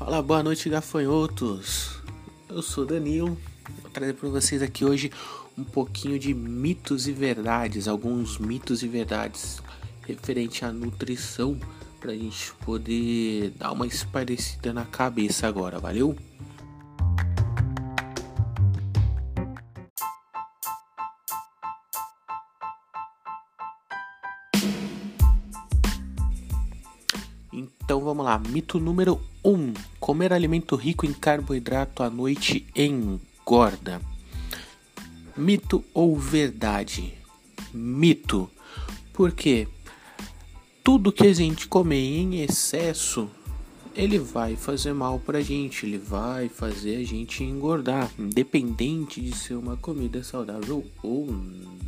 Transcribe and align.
Fala, 0.00 0.22
boa 0.22 0.42
noite, 0.42 0.70
gafanhotos. 0.70 2.00
Eu 2.48 2.62
sou 2.62 2.86
Danilo. 2.86 3.36
Vou 3.82 3.90
trazer 3.90 4.14
para 4.14 4.30
vocês 4.30 4.62
aqui 4.62 4.82
hoje 4.82 5.12
um 5.58 5.62
pouquinho 5.62 6.18
de 6.18 6.32
mitos 6.32 7.06
e 7.06 7.12
verdades, 7.12 7.86
alguns 7.86 8.38
mitos 8.38 8.82
e 8.82 8.88
verdades 8.88 9.62
referente 10.06 10.64
à 10.64 10.72
nutrição 10.72 11.60
para 12.00 12.12
a 12.12 12.14
gente 12.14 12.50
poder 12.64 13.50
dar 13.50 13.72
uma 13.72 13.86
esparecida 13.86 14.72
na 14.72 14.86
cabeça 14.86 15.46
agora, 15.46 15.78
valeu? 15.78 16.16
Então 27.52 28.00
vamos 28.00 28.24
lá, 28.24 28.38
mito 28.38 28.80
número 28.80 29.20
1: 29.44 29.50
um, 29.50 29.72
comer 29.98 30.32
alimento 30.32 30.76
rico 30.76 31.06
em 31.06 31.12
carboidrato 31.12 32.02
à 32.02 32.10
noite 32.10 32.66
engorda. 32.74 34.00
Mito 35.36 35.84
ou 35.94 36.18
verdade? 36.18 37.14
Mito. 37.72 38.50
Por 39.12 39.32
quê? 39.32 39.66
Tudo 40.82 41.12
que 41.12 41.26
a 41.26 41.32
gente 41.32 41.68
comer 41.68 41.96
em 41.96 42.42
excesso, 42.42 43.30
ele 43.94 44.18
vai 44.18 44.56
fazer 44.56 44.92
mal 44.92 45.18
pra 45.18 45.40
gente, 45.40 45.86
ele 45.86 45.98
vai 45.98 46.48
fazer 46.48 46.96
a 46.96 47.04
gente 47.04 47.42
engordar, 47.44 48.10
independente 48.18 49.20
de 49.20 49.34
ser 49.36 49.54
uma 49.54 49.76
comida 49.76 50.22
saudável 50.22 50.84
ou 51.02 51.26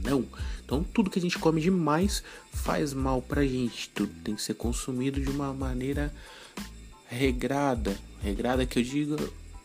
não. 0.05 0.25
Então, 0.65 0.83
tudo 0.83 1.11
que 1.11 1.19
a 1.19 1.23
gente 1.23 1.39
come 1.39 1.61
demais 1.61 2.23
faz 2.53 2.93
mal 2.93 3.21
pra 3.21 3.47
gente. 3.47 3.89
Tudo 3.91 4.13
tem 4.23 4.35
que 4.35 4.43
ser 4.43 4.55
consumido 4.55 5.21
de 5.21 5.31
uma 5.31 5.53
maneira 5.53 6.13
regrada. 7.13 7.97
Regrada 8.23 8.65
que 8.65 8.79
eu 8.79 8.83
digo 8.83 9.17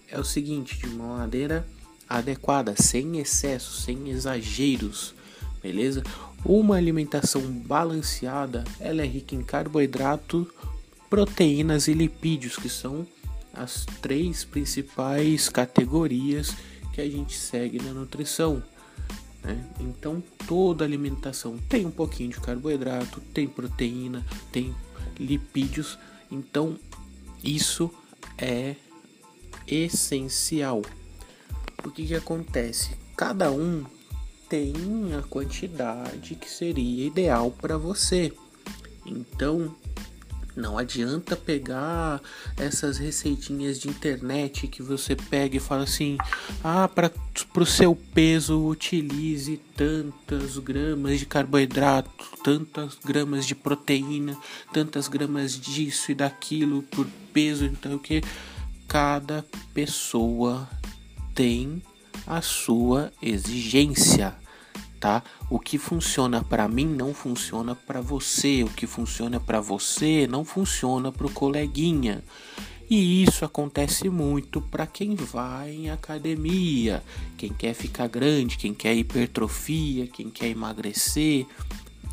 é 0.09 0.20
o 0.20 0.23
seguinte: 0.23 0.78
de 0.78 0.88
uma 0.88 1.17
maneira 1.17 1.67
adequada, 2.08 2.76
sem 2.76 3.20
excesso, 3.20 3.81
sem 3.81 4.09
exageros, 4.09 5.14
beleza? 5.62 6.03
Uma 6.45 6.75
alimentação 6.75 7.42
balanceada, 7.42 8.64
ela 8.80 9.02
é 9.02 9.06
rica 9.06 9.36
em 9.36 9.44
carboidrato, 9.44 10.48
proteínas 11.09 11.88
e 11.88 11.94
lipídios, 11.94 12.56
que 12.56 12.70
são 12.70 13.06
as 13.53 13.86
três 14.02 14.44
principais 14.44 15.50
categorias 15.50 16.56
que 16.94 17.02
a 17.02 17.09
gente 17.09 17.36
segue 17.36 17.81
na 17.81 17.92
nutrição. 17.92 18.64
Né? 19.44 19.64
Então, 19.80 20.23
toda 20.48 20.86
alimentação 20.86 21.58
tem 21.70 21.86
um 21.86 21.92
pouquinho 21.92 22.30
de 22.30 22.40
carboidrato, 22.40 23.20
tem 23.34 23.48
proteína, 23.48 24.25
tem 24.52 24.73
lipídios. 25.20 25.98
Então, 26.31 26.78
isso 27.48 27.90
é 28.38 28.76
essencial. 29.66 30.81
O 31.84 31.90
que, 31.90 32.06
que 32.06 32.16
acontece? 32.16 32.92
Cada 33.16 33.50
um 33.50 33.86
tem 34.50 34.73
a 35.17 35.22
quantidade 35.22 36.36
que 36.36 36.50
seria 36.50 37.08
ideal 37.08 37.50
para 37.50 37.78
você. 37.78 38.34
Então, 39.06 39.73
não 40.58 40.75
adianta 40.75 41.36
pegar 41.36 42.19
essas 42.58 42.97
receitinhas 42.97 43.80
de 43.80 43.88
internet 43.88 44.67
que 44.67 44.81
você 44.81 45.16
pega 45.16 45.55
e 45.55 45.59
fala 45.59 45.83
assim: 45.83 46.17
ah, 46.63 46.88
para 46.88 47.11
o 47.55 47.66
seu 47.66 47.95
peso 47.95 48.66
utilize 48.66 49.58
tantas 49.75 50.58
gramas 50.58 51.19
de 51.19 51.28
carboidrato, 51.28 52.25
tantas 52.44 52.97
gramas 53.05 53.45
de 53.45 53.53
proteína, 53.53 54.35
tantas 54.73 55.08
gramas 55.08 55.58
disso 55.59 56.11
e 56.11 56.16
daquilo 56.16 56.81
por 56.81 57.05
peso. 57.31 57.63
Então, 57.63 58.00
que? 58.00 58.23
Cada 58.88 59.45
pessoa 59.73 60.67
tem 61.35 61.84
a 62.25 62.41
sua 62.41 63.12
exigência 63.22 64.35
tá? 65.00 65.24
O 65.50 65.59
que 65.59 65.78
funciona 65.78 66.44
para 66.44 66.68
mim 66.68 66.85
não 66.85 67.13
funciona 67.13 67.75
para 67.75 68.02
você, 68.02 68.63
o 68.63 68.69
que 68.69 68.88
funciona 68.88 69.40
para 69.40 69.59
você 69.59 70.28
não 70.28 70.44
funciona 70.44 71.12
para 71.12 71.28
o 71.28 71.31
coleguinha. 71.31 72.24
E 72.90 73.22
isso 73.22 73.44
acontece 73.44 74.09
muito 74.09 74.62
para 74.62 74.88
quem 74.88 75.13
vai 75.13 75.72
em 75.72 75.90
academia, 75.90 77.03
quem 77.38 77.52
quer 77.52 77.74
ficar 77.74 78.08
grande, 78.08 78.58
quem 78.58 78.74
quer 78.74 78.96
hipertrofia, 78.96 80.08
quem 80.08 80.30
quer 80.30 80.47
emagrecer. 80.47 81.46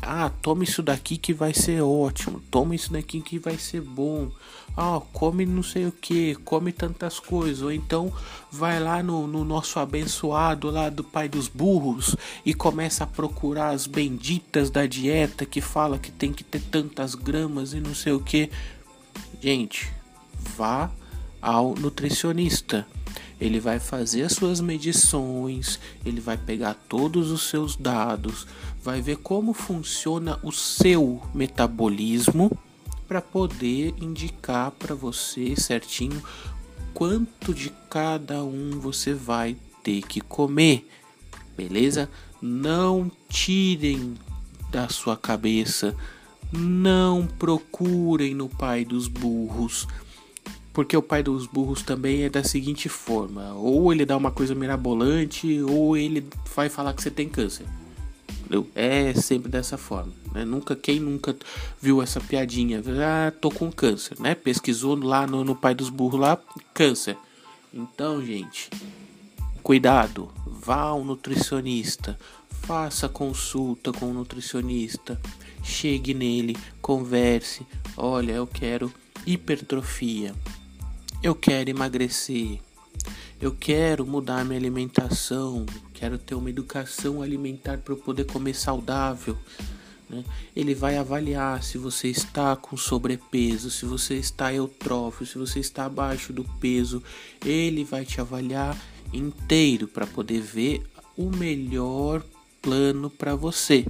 Ah, 0.01 0.29
toma 0.41 0.63
isso 0.63 0.83
daqui 0.83 1.17
que 1.17 1.33
vai 1.33 1.53
ser 1.53 1.81
ótimo. 1.81 2.41
Toma 2.51 2.75
isso 2.75 2.91
daqui 2.93 3.21
que 3.21 3.39
vai 3.39 3.57
ser 3.57 3.81
bom. 3.81 4.29
Ah, 4.77 5.01
come 5.13 5.45
não 5.45 5.63
sei 5.63 5.87
o 5.87 5.91
que, 5.91 6.35
come 6.35 6.71
tantas 6.71 7.19
coisas. 7.19 7.61
Ou 7.61 7.71
então 7.71 8.13
vai 8.51 8.79
lá 8.79 9.01
no, 9.01 9.25
no 9.25 9.43
nosso 9.43 9.79
abençoado 9.79 10.69
lá 10.69 10.89
do 10.89 11.03
pai 11.03 11.27
dos 11.27 11.47
burros 11.47 12.15
e 12.45 12.53
começa 12.53 13.03
a 13.03 13.07
procurar 13.07 13.69
as 13.69 13.87
benditas 13.87 14.69
da 14.69 14.85
dieta 14.85 15.45
que 15.45 15.61
fala 15.61 15.97
que 15.97 16.11
tem 16.11 16.31
que 16.31 16.43
ter 16.43 16.61
tantas 16.61 17.15
gramas 17.15 17.73
e 17.73 17.79
não 17.79 17.95
sei 17.95 18.13
o 18.13 18.19
que. 18.19 18.49
Gente, 19.41 19.91
vá 20.57 20.91
ao 21.41 21.75
nutricionista 21.75 22.85
ele 23.39 23.59
vai 23.59 23.79
fazer 23.79 24.23
as 24.23 24.33
suas 24.33 24.61
medições, 24.61 25.79
ele 26.05 26.21
vai 26.21 26.37
pegar 26.37 26.73
todos 26.87 27.31
os 27.31 27.49
seus 27.49 27.75
dados, 27.75 28.47
vai 28.83 29.01
ver 29.01 29.17
como 29.17 29.53
funciona 29.53 30.39
o 30.41 30.51
seu 30.51 31.21
metabolismo 31.33 32.51
para 33.07 33.21
poder 33.21 33.93
indicar 34.01 34.71
para 34.71 34.95
você 34.95 35.55
certinho 35.55 36.23
quanto 36.93 37.53
de 37.53 37.71
cada 37.89 38.43
um 38.43 38.79
você 38.79 39.13
vai 39.13 39.55
ter 39.83 40.01
que 40.01 40.21
comer. 40.21 40.87
Beleza? 41.55 42.09
Não 42.41 43.11
tirem 43.29 44.15
da 44.71 44.89
sua 44.89 45.15
cabeça, 45.15 45.95
não 46.51 47.27
procurem 47.27 48.33
no 48.33 48.49
pai 48.49 48.85
dos 48.85 49.07
burros 49.07 49.87
porque 50.75 50.97
o 50.97 51.01
pai 51.01 51.23
dos 51.23 51.47
burros 51.47 51.81
também 51.81 52.23
é 52.23 52.29
da 52.29 52.43
seguinte 52.43 52.89
forma: 52.89 53.53
ou 53.53 53.93
ele 53.93 54.05
dá 54.05 54.17
uma 54.17 54.29
coisa 54.29 54.53
mirabolante, 54.53 55.61
ou 55.61 55.95
ele 55.95 56.27
vai 56.53 56.67
falar 56.67 56.93
que 56.93 57.01
você 57.01 57.09
tem 57.09 57.29
câncer. 57.29 57.65
É 58.75 59.13
sempre 59.13 59.49
dessa 59.49 59.77
forma. 59.77 60.11
Né? 60.33 60.43
Nunca, 60.43 60.75
quem 60.75 60.99
nunca 60.99 61.35
viu 61.81 62.01
essa 62.01 62.19
piadinha? 62.19 62.83
Ah, 63.01 63.31
tô 63.31 63.49
com 63.49 63.71
câncer, 63.71 64.19
né? 64.19 64.35
Pesquisou 64.35 64.95
lá 64.95 65.25
no, 65.25 65.45
no 65.45 65.55
pai 65.55 65.73
dos 65.73 65.89
burros 65.89 66.19
lá, 66.19 66.37
câncer. 66.73 67.17
Então, 67.73 68.23
gente, 68.23 68.69
cuidado, 69.63 70.29
vá 70.45 70.81
ao 70.81 71.05
nutricionista, 71.05 72.19
faça 72.49 73.07
consulta 73.07 73.93
com 73.93 74.07
o 74.07 74.13
nutricionista, 74.13 75.19
chegue 75.63 76.13
nele, 76.13 76.55
converse. 76.81 77.65
Olha, 77.95 78.33
eu 78.33 78.45
quero 78.45 78.93
hipertrofia. 79.25 80.35
Eu 81.25 81.33
quero 81.33 81.71
emagrecer. 81.71 82.59
Eu 83.41 83.51
quero 83.51 84.05
mudar 84.05 84.45
minha 84.45 84.59
alimentação. 84.59 85.65
Quero 85.91 86.19
ter 86.19 86.35
uma 86.35 86.51
educação 86.51 87.19
alimentar 87.19 87.79
para 87.79 87.95
eu 87.95 87.97
poder 87.97 88.25
comer 88.25 88.53
saudável. 88.53 89.35
Né? 90.07 90.23
Ele 90.55 90.75
vai 90.75 90.97
avaliar 90.97 91.63
se 91.63 91.79
você 91.79 92.09
está 92.09 92.55
com 92.55 92.77
sobrepeso, 92.77 93.71
se 93.71 93.87
você 93.87 94.13
está 94.17 94.53
eutrófio, 94.53 95.25
se 95.25 95.35
você 95.35 95.59
está 95.59 95.85
abaixo 95.85 96.31
do 96.31 96.43
peso. 96.59 97.01
Ele 97.43 97.83
vai 97.83 98.05
te 98.05 98.21
avaliar 98.21 98.79
inteiro 99.11 99.87
para 99.87 100.05
poder 100.05 100.41
ver 100.41 100.83
o 101.17 101.31
melhor 101.31 102.23
plano 102.61 103.09
para 103.09 103.35
você. 103.35 103.83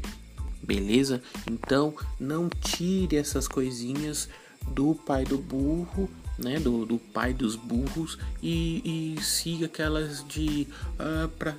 Beleza? 0.64 1.22
Então 1.52 1.94
não 2.18 2.48
tire 2.48 3.18
essas 3.18 3.46
coisinhas 3.46 4.30
do 4.70 4.96
pai 4.96 5.26
do 5.26 5.38
burro 5.38 6.10
né, 6.38 6.60
do, 6.60 6.86
do 6.86 6.98
pai 6.98 7.34
dos 7.34 7.56
burros 7.56 8.18
e, 8.42 9.16
e 9.18 9.24
siga 9.24 9.68
aquelas 9.68 10.26
de 10.28 10.68
uh, 11.00 11.28
para 11.30 11.56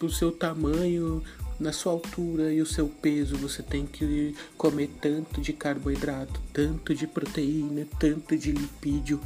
o 0.00 0.10
seu 0.10 0.32
tamanho, 0.32 1.22
na 1.60 1.72
sua 1.72 1.92
altura 1.92 2.52
e 2.52 2.62
o 2.62 2.66
seu 2.66 2.88
peso, 2.88 3.36
você 3.36 3.62
tem 3.62 3.86
que 3.86 4.34
comer 4.56 4.88
tanto 5.00 5.42
de 5.42 5.52
carboidrato, 5.52 6.40
tanto 6.54 6.94
de 6.94 7.06
proteína, 7.06 7.86
tanto 7.98 8.36
de 8.36 8.50
lipídio, 8.50 9.20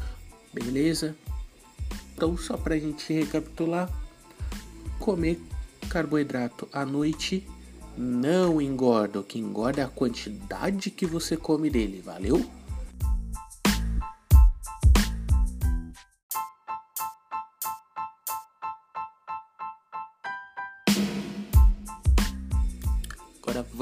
beleza? 0.53 1.15
Então, 2.13 2.37
só 2.37 2.57
para 2.57 2.75
a 2.75 2.79
gente 2.79 3.13
recapitular, 3.13 3.89
comer 4.99 5.41
carboidrato 5.89 6.69
à 6.73 6.85
noite 6.85 7.47
não 7.97 8.61
engorda, 8.61 9.21
o 9.21 9.25
que 9.25 9.39
engorda 9.39 9.83
é 9.83 9.85
a 9.85 9.89
quantidade 9.89 10.91
que 10.91 11.07
você 11.07 11.37
come 11.37 11.71
dele, 11.71 12.03
valeu? 12.05 12.45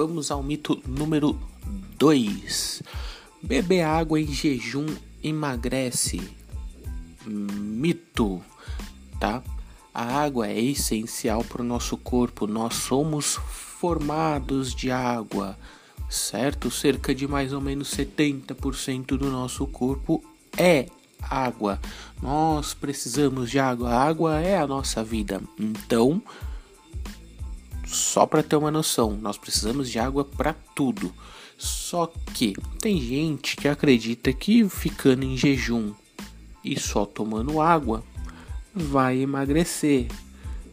Vamos 0.06 0.32
ao 0.32 0.42
mito 0.42 0.82
número 0.84 1.38
2. 1.96 2.82
Beber 3.40 3.82
água 3.82 4.20
em 4.20 4.26
jejum 4.26 4.86
emagrece. 5.22 6.20
mito, 7.24 8.42
tá? 9.20 9.40
A 9.94 10.22
água 10.24 10.48
é 10.48 10.60
essencial 10.60 11.44
para 11.44 11.62
o 11.62 11.64
nosso 11.64 11.96
corpo. 11.96 12.48
Nós 12.48 12.74
somos 12.74 13.38
formados 13.46 14.74
de 14.74 14.90
água, 14.90 15.56
certo? 16.10 16.68
Cerca 16.68 17.14
de 17.14 17.28
mais 17.28 17.52
ou 17.52 17.60
menos 17.60 17.94
70% 17.94 19.16
do 19.16 19.30
nosso 19.30 19.68
corpo 19.68 20.20
é 20.58 20.86
água. 21.22 21.80
Nós 22.20 22.74
precisamos 22.74 23.48
de 23.48 23.60
água. 23.60 23.90
A 23.90 24.02
água 24.02 24.40
é 24.40 24.58
a 24.58 24.66
nossa 24.66 25.04
vida. 25.04 25.40
Então, 25.56 26.20
só 27.92 28.24
para 28.24 28.42
ter 28.42 28.56
uma 28.56 28.70
noção, 28.70 29.12
nós 29.20 29.36
precisamos 29.36 29.90
de 29.90 29.98
água 29.98 30.24
para 30.24 30.54
tudo. 30.74 31.12
Só 31.58 32.10
que 32.34 32.54
tem 32.80 33.00
gente 33.00 33.54
que 33.54 33.68
acredita 33.68 34.32
que 34.32 34.68
ficando 34.68 35.24
em 35.24 35.36
jejum 35.36 35.92
e 36.64 36.78
só 36.80 37.04
tomando 37.04 37.60
água 37.60 38.02
vai 38.74 39.18
emagrecer. 39.18 40.08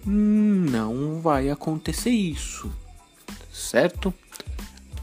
Não 0.05 1.19
vai 1.21 1.49
acontecer 1.49 2.09
isso, 2.09 2.71
certo? 3.51 4.13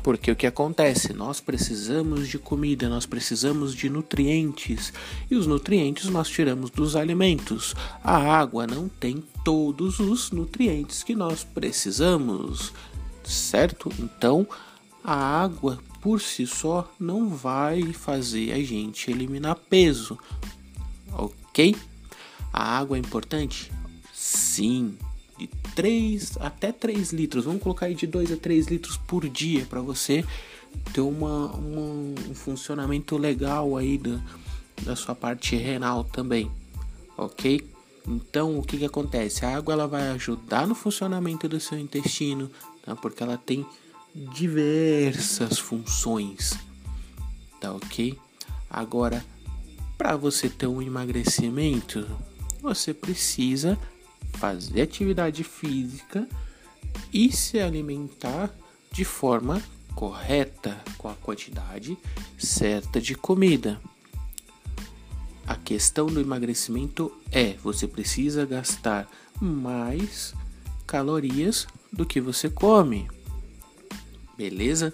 Porque 0.06 0.30
o 0.30 0.36
que 0.36 0.46
acontece? 0.46 1.12
Nós 1.12 1.40
precisamos 1.40 2.28
de 2.28 2.38
comida, 2.38 2.88
nós 2.88 3.04
precisamos 3.04 3.74
de 3.74 3.90
nutrientes 3.90 4.92
e 5.28 5.34
os 5.34 5.48
nutrientes 5.48 6.08
nós 6.08 6.28
tiramos 6.28 6.70
dos 6.70 6.94
alimentos. 6.94 7.74
A 8.04 8.16
água 8.16 8.68
não 8.68 8.88
tem 8.88 9.24
todos 9.44 9.98
os 9.98 10.30
nutrientes 10.30 11.02
que 11.02 11.16
nós 11.16 11.42
precisamos, 11.42 12.72
certo? 13.24 13.90
Então, 13.98 14.46
a 15.02 15.42
água 15.42 15.76
por 16.00 16.20
si 16.20 16.46
só 16.46 16.88
não 17.00 17.28
vai 17.28 17.92
fazer 17.92 18.52
a 18.52 18.62
gente 18.62 19.10
eliminar 19.10 19.56
peso, 19.56 20.16
ok? 21.14 21.74
A 22.52 22.78
água 22.78 22.96
é 22.96 23.00
importante? 23.00 23.72
Sim, 24.14 24.96
de 25.38 25.48
3 25.74 26.38
até 26.40 26.72
3 26.72 27.12
litros. 27.12 27.44
Vamos 27.44 27.62
colocar 27.62 27.86
aí 27.86 27.94
de 27.94 28.06
2 28.06 28.32
a 28.32 28.36
3 28.36 28.66
litros 28.66 28.96
por 28.96 29.28
dia 29.28 29.66
para 29.66 29.80
você 29.80 30.24
ter 30.92 31.00
uma, 31.00 31.46
uma, 31.52 31.80
um 32.28 32.34
funcionamento 32.34 33.16
legal 33.16 33.76
aí 33.76 33.98
da, 33.98 34.20
da 34.82 34.96
sua 34.96 35.14
parte 35.14 35.56
renal 35.56 36.04
também, 36.04 36.50
ok? 37.16 37.66
Então 38.06 38.58
o 38.58 38.62
que, 38.62 38.78
que 38.78 38.84
acontece? 38.84 39.44
A 39.44 39.56
água 39.56 39.74
ela 39.74 39.86
vai 39.86 40.08
ajudar 40.10 40.66
no 40.66 40.74
funcionamento 40.74 41.48
do 41.48 41.58
seu 41.58 41.78
intestino, 41.78 42.50
tá? 42.84 42.94
porque 42.94 43.22
ela 43.22 43.36
tem 43.36 43.66
diversas 44.14 45.58
funções, 45.58 46.58
tá 47.60 47.72
ok? 47.72 48.16
Agora, 48.70 49.24
para 49.98 50.16
você 50.16 50.48
ter 50.48 50.66
um 50.66 50.80
emagrecimento, 50.80 52.06
você 52.60 52.94
precisa 52.94 53.78
fazer 54.38 54.82
atividade 54.82 55.42
física 55.42 56.28
e 57.12 57.32
se 57.32 57.58
alimentar 57.58 58.50
de 58.92 59.04
forma 59.04 59.62
correta, 59.94 60.78
com 60.98 61.08
a 61.08 61.14
quantidade 61.14 61.96
certa 62.38 63.00
de 63.00 63.14
comida. 63.14 63.80
A 65.46 65.54
questão 65.54 66.06
do 66.06 66.20
emagrecimento 66.20 67.12
é: 67.30 67.54
você 67.62 67.86
precisa 67.86 68.44
gastar 68.44 69.08
mais 69.40 70.34
calorias 70.86 71.66
do 71.92 72.04
que 72.04 72.20
você 72.20 72.50
come. 72.50 73.08
Beleza? 74.36 74.92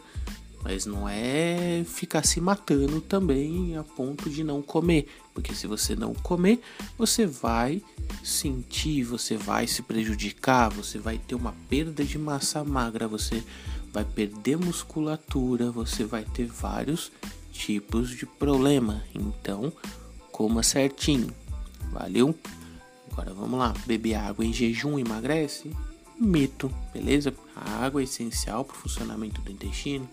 Mas 0.63 0.87
não 0.87 1.09
é 1.09 1.85
ficar 1.85 2.25
se 2.25 2.41
matando 2.41 3.01
também 3.01 3.77
a 3.77 3.83
ponto 3.83 4.31
de 4.31 4.45
não 4.45 4.63
comer. 4.63 5.09
Porque 5.35 5.55
se 5.55 5.67
você 5.67 5.97
não 5.97 6.15
comer, 6.15 6.61
você 6.99 7.27
vai 7.27 7.83
sentir, 8.23 9.03
você 9.05 9.37
vai 9.37 9.67
se 9.67 9.83
prejudicar, 9.83 10.71
você 10.71 10.99
vai 10.99 11.19
ter 11.19 11.35
uma 11.35 11.55
perda 11.69 12.05
de 12.05 12.19
massa 12.19 12.63
magra, 12.63 13.09
você 13.09 13.43
vai 13.93 14.05
perder 14.05 14.57
musculatura, 14.57 15.71
você 15.71 16.05
vai 16.05 16.25
ter 16.25 16.47
vários 16.47 17.11
tipos 17.53 18.11
de 18.11 18.27
problema. 18.27 19.03
Então, 19.15 19.73
coma 20.31 20.63
certinho. 20.63 21.35
Valeu? 21.91 22.35
Agora 23.11 23.35
vamos 23.35 23.59
lá. 23.59 23.75
Beber 23.87 24.15
água 24.15 24.45
em 24.45 24.53
jejum 24.53 24.99
emagrece? 24.99 25.71
Mito, 26.19 26.73
beleza? 26.93 27.35
A 27.55 27.85
água 27.85 28.01
é 28.01 28.05
essencial 28.05 28.65
para 28.65 28.75
o 28.75 28.79
funcionamento 28.79 29.41
do 29.41 29.51
intestino. 29.51 30.09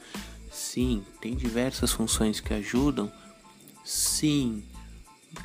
Sim, 0.52 1.04
tem 1.22 1.36
diversas 1.36 1.92
funções 1.92 2.40
que 2.40 2.54
ajudam. 2.54 3.12
Sim, 3.86 4.64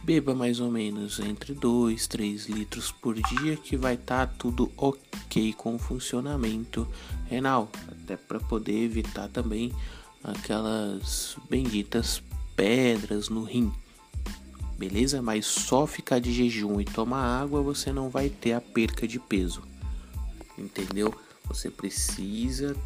beba 0.03 0.35
mais 0.35 0.61
ou 0.61 0.71
menos 0.71 1.19
entre 1.21 1.55
2 1.55 2.07
3 2.07 2.47
litros 2.47 2.91
por 2.93 3.15
dia 3.15 3.57
que 3.57 3.77
vai 3.77 3.95
estar 3.95 4.27
tá 4.27 4.35
tudo 4.39 4.71
ok 4.77 5.53
com 5.55 5.77
o 5.77 5.79
funcionamento 5.79 6.87
renal, 7.27 7.71
até 7.89 8.17
para 8.17 8.41
poder 8.41 8.85
evitar 8.85 9.29
também 9.29 9.73
aquelas 10.23 11.37
benditas 11.49 12.23
pedras 12.57 13.29
no 13.29 13.45
rim. 13.45 13.73
Beleza? 14.79 15.23
Mas 15.23 15.47
só 15.47 15.87
ficar 15.87 16.19
de 16.19 16.33
jejum 16.33 16.81
e 16.81 16.85
tomar 16.85 17.41
água 17.41 17.63
você 17.63 17.93
não 17.93 18.09
vai 18.09 18.29
ter 18.29 18.53
a 18.53 18.61
perca 18.61 19.07
de 19.07 19.19
peso. 19.19 19.63
Entendeu? 20.59 21.15
Você 21.47 21.71
precisa 21.71 22.77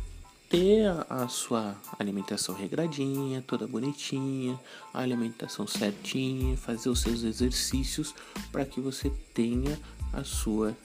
ter 0.48 0.86
a, 1.08 1.28
sua 1.28 1.76
alimentação 1.98 2.54
regradinha, 2.54 3.44
toda 3.46 3.66
bonitinha, 3.66 4.58
a 4.94 5.00
alimentação 5.00 5.66
certinha, 5.66 6.56
fazer 6.56 6.88
os 6.88 7.00
seus 7.00 7.22
exercícios 7.22 8.14
para 8.50 8.64
que 8.64 8.80
você 8.80 9.12
tenha 9.34 9.78
a 10.12 10.24
sua 10.24 10.76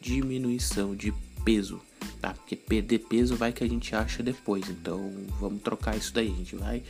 diminuição 0.00 0.94
de 0.94 1.12
peso, 1.44 1.80
tá? 2.20 2.34
Porque 2.34 2.54
perder 2.54 2.98
peso 3.00 3.34
vai 3.34 3.52
que 3.52 3.64
a 3.64 3.68
gente 3.68 3.94
acha 3.94 4.22
depois, 4.22 4.68
então 4.68 5.12
vamos 5.40 5.62
trocar 5.62 5.96
isso 5.96 6.12
daí, 6.12 6.28
a 6.28 6.36
gente 6.36 6.56
vai 6.56 6.82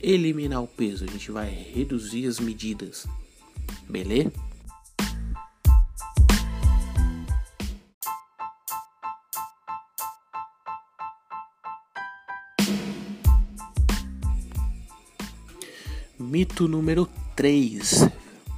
eliminar 0.00 0.62
o 0.62 0.66
peso, 0.66 1.04
a 1.04 1.06
gente 1.08 1.30
vai 1.30 1.48
reduzir 1.48 2.26
as 2.26 2.40
medidas, 2.40 3.06
beleza? 3.88 4.32
Mito 16.46 16.68
número 16.68 17.08
3. 17.34 18.08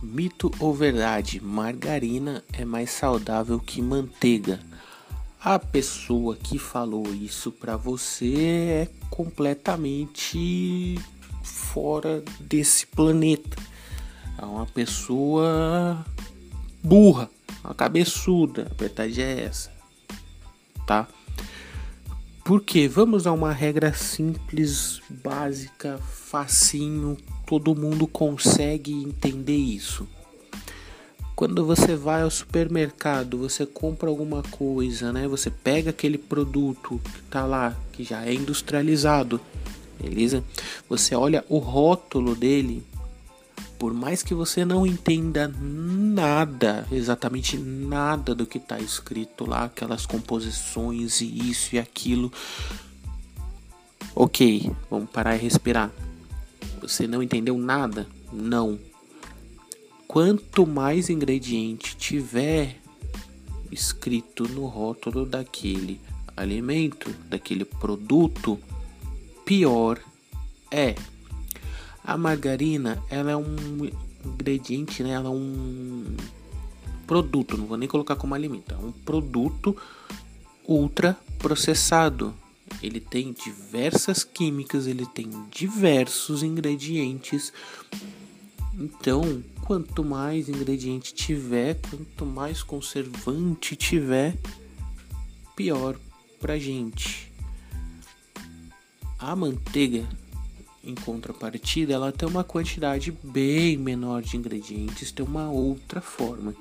Mito 0.02 0.52
ou 0.60 0.74
verdade? 0.74 1.40
Margarina 1.42 2.44
é 2.52 2.62
mais 2.62 2.90
saudável 2.90 3.58
que 3.58 3.80
manteiga. 3.80 4.60
A 5.42 5.58
pessoa 5.58 6.36
que 6.36 6.58
falou 6.58 7.06
isso 7.14 7.50
para 7.50 7.78
você 7.78 8.34
é 8.36 8.88
completamente 9.08 11.00
fora 11.42 12.22
desse 12.38 12.86
planeta. 12.86 13.56
É 14.36 14.44
uma 14.44 14.66
pessoa 14.66 16.04
burra, 16.84 17.30
uma 17.64 17.74
cabeçuda. 17.74 18.70
A 18.70 18.74
verdade 18.74 19.22
é 19.22 19.44
essa, 19.44 19.72
tá? 20.86 21.08
Porque 22.44 22.86
vamos 22.86 23.26
a 23.26 23.32
uma 23.32 23.50
regra 23.50 23.94
simples, 23.94 25.00
básica, 25.08 25.98
facinho, 25.98 27.16
todo 27.48 27.74
mundo 27.74 28.06
consegue 28.06 28.92
entender 28.92 29.56
isso. 29.56 30.06
Quando 31.34 31.64
você 31.64 31.96
vai 31.96 32.20
ao 32.20 32.30
supermercado, 32.30 33.38
você 33.38 33.64
compra 33.64 34.10
alguma 34.10 34.42
coisa, 34.42 35.14
né? 35.14 35.26
Você 35.26 35.50
pega 35.50 35.88
aquele 35.88 36.18
produto 36.18 37.00
que 37.02 37.22
tá 37.22 37.46
lá, 37.46 37.74
que 37.90 38.04
já 38.04 38.22
é 38.26 38.34
industrializado, 38.34 39.40
beleza? 39.98 40.44
Você 40.90 41.14
olha 41.14 41.42
o 41.48 41.56
rótulo 41.56 42.34
dele, 42.34 42.84
por 43.78 43.94
mais 43.94 44.22
que 44.22 44.34
você 44.34 44.62
não 44.62 44.86
entenda 44.86 45.48
nada, 45.48 46.86
exatamente 46.92 47.56
nada 47.56 48.34
do 48.34 48.44
que 48.44 48.58
está 48.58 48.78
escrito 48.78 49.48
lá, 49.48 49.64
aquelas 49.64 50.04
composições 50.04 51.22
e 51.22 51.50
isso 51.50 51.76
e 51.76 51.78
aquilo. 51.78 52.30
Ok, 54.14 54.70
vamos 54.90 55.08
parar 55.08 55.34
e 55.34 55.38
respirar. 55.38 55.90
Você 56.80 57.06
não 57.06 57.22
entendeu 57.22 57.56
nada? 57.58 58.06
Não. 58.32 58.78
Quanto 60.06 60.66
mais 60.66 61.10
ingrediente 61.10 61.96
tiver 61.96 62.76
escrito 63.70 64.48
no 64.48 64.66
rótulo 64.66 65.26
daquele 65.26 66.00
alimento, 66.36 67.14
daquele 67.28 67.64
produto, 67.64 68.58
pior 69.44 69.98
é. 70.70 70.94
A 72.04 72.16
margarina, 72.16 73.02
ela 73.10 73.32
é 73.32 73.36
um 73.36 73.90
ingrediente, 74.24 75.02
né? 75.02 75.10
Ela 75.10 75.28
é 75.28 75.32
um 75.32 76.16
produto, 77.06 77.56
não 77.56 77.66
vou 77.66 77.76
nem 77.76 77.88
colocar 77.88 78.16
como 78.16 78.34
alimento, 78.34 78.74
é 78.74 78.78
um 78.78 78.92
produto 78.92 79.76
ultra 80.66 81.16
processado 81.38 82.34
ele 82.82 83.00
tem 83.00 83.32
diversas 83.32 84.24
químicas, 84.24 84.86
ele 84.86 85.06
tem 85.06 85.30
diversos 85.50 86.42
ingredientes. 86.42 87.52
Então, 88.74 89.42
quanto 89.62 90.04
mais 90.04 90.48
ingrediente 90.48 91.12
tiver, 91.12 91.78
quanto 91.90 92.24
mais 92.24 92.62
conservante 92.62 93.74
tiver, 93.76 94.36
pior 95.56 95.96
pra 96.40 96.58
gente. 96.58 97.32
A 99.18 99.34
manteiga 99.34 100.06
em 100.88 100.94
contrapartida, 100.94 101.92
ela 101.92 102.10
tem 102.10 102.26
uma 102.26 102.42
quantidade 102.42 103.12
bem 103.22 103.76
menor 103.76 104.22
de 104.22 104.36
ingredientes, 104.36 105.12
tem 105.12 105.24
uma 105.24 105.50
outra 105.50 106.00
forma. 106.00 106.54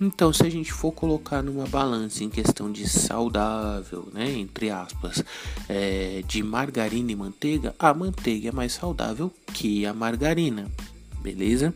Então, 0.00 0.32
se 0.32 0.44
a 0.44 0.50
gente 0.50 0.72
for 0.72 0.92
colocar 0.92 1.42
numa 1.42 1.66
balança 1.66 2.22
em 2.22 2.30
questão 2.30 2.70
de 2.70 2.88
saudável, 2.88 4.08
né, 4.12 4.30
entre 4.30 4.70
aspas, 4.70 5.24
é, 5.68 6.22
de 6.26 6.42
margarina 6.42 7.10
e 7.10 7.16
manteiga, 7.16 7.74
a 7.78 7.92
manteiga 7.92 8.50
é 8.50 8.52
mais 8.52 8.72
saudável 8.72 9.32
que 9.52 9.84
a 9.84 9.92
margarina, 9.92 10.70
beleza? 11.20 11.74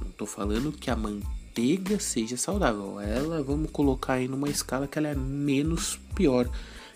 Não 0.00 0.08
estou 0.08 0.26
falando 0.26 0.72
que 0.72 0.90
a 0.90 0.96
manteiga 0.96 2.00
seja 2.00 2.36
saudável, 2.36 3.00
ela 3.00 3.42
vamos 3.42 3.70
colocar 3.70 4.14
aí 4.14 4.26
numa 4.26 4.48
escala 4.48 4.88
que 4.88 4.98
ela 4.98 5.08
é 5.08 5.14
menos 5.14 6.00
pior 6.14 6.50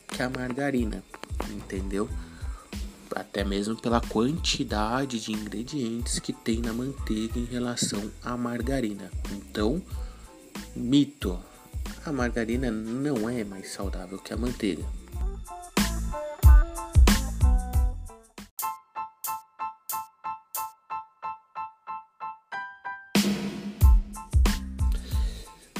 que 0.08 0.22
a 0.22 0.28
margarina, 0.28 1.02
entendeu? 1.50 2.08
Até 3.14 3.44
mesmo 3.44 3.76
pela 3.76 4.00
quantidade 4.00 5.20
de 5.20 5.32
ingredientes 5.32 6.18
que 6.18 6.32
tem 6.32 6.58
na 6.58 6.72
manteiga 6.72 7.38
em 7.38 7.44
relação 7.44 8.10
à 8.22 8.36
margarina. 8.36 9.10
Então, 9.32 9.80
mito: 10.74 11.38
a 12.04 12.12
margarina 12.12 12.70
não 12.70 13.28
é 13.28 13.44
mais 13.44 13.72
saudável 13.72 14.18
que 14.18 14.32
a 14.32 14.36
manteiga. 14.36 14.84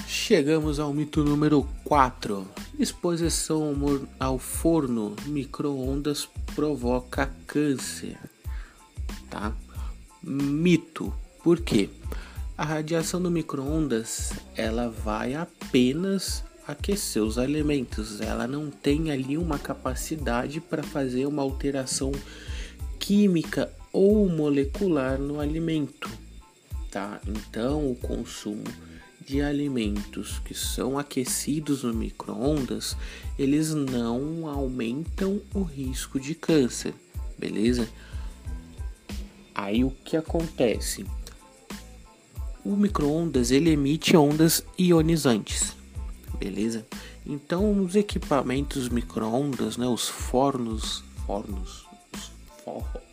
Chegamos 0.07 0.81
ao 0.81 0.93
mito 0.95 1.23
número 1.23 1.69
4. 1.85 2.64
Exposição 2.79 3.73
ao 4.19 4.37
forno 4.37 5.15
micro-ondas 5.27 6.29
provoca 6.57 7.33
câncer. 7.47 8.19
Tá? 9.31 9.53
Mito. 10.23 11.15
Por 11.43 11.61
quê? 11.61 11.89
A 12.59 12.65
radiação 12.65 13.23
do 13.23 13.31
micro-ondas 13.31 14.33
ela 14.57 14.89
vai 14.89 15.35
apenas 15.35 16.43
aquecer 16.67 17.23
os 17.23 17.39
alimentos. 17.39 18.21
Ela 18.21 18.47
não 18.49 18.71
tem 18.71 19.13
ali 19.13 19.39
uma 19.39 19.59
capacidade 19.59 20.61
para 20.61 20.83
fazer 20.83 21.27
uma 21.27 21.43
alteração 21.43 22.11
química 22.99 23.71
ou 23.93 24.29
molecular 24.29 25.17
no 25.19 25.39
alimento. 25.39 26.11
Tá? 26.91 27.21
Então 27.27 27.89
o 27.91 27.95
consumo 27.95 28.65
de 29.27 29.41
alimentos 29.41 30.39
que 30.45 30.55
são 30.55 30.99
aquecidos 30.99 31.83
no 31.83 31.95
micro-ondas, 31.95 32.97
eles 33.39 33.73
não 33.73 34.49
aumentam 34.49 35.41
o 35.55 35.63
risco 35.63 36.21
de 36.21 36.35
câncer, 36.35 36.95
beleza? 37.39 37.89
Aí 39.55 39.85
o 39.85 39.91
que 39.91 40.17
acontece? 40.17 41.07
O 42.65 42.77
micro-ondas 42.77 43.51
ele 43.51 43.71
emite 43.71 44.17
ondas 44.17 44.65
ionizantes, 44.79 45.77
beleza? 46.39 46.87
Então 47.27 47.83
os 47.83 47.95
equipamentos 47.95 48.89
micro-ondas, 48.89 49.77
né, 49.77 49.87
os 49.87 50.09
fornos, 50.09 51.03
fornos, 51.27 51.87
os 52.67 53.05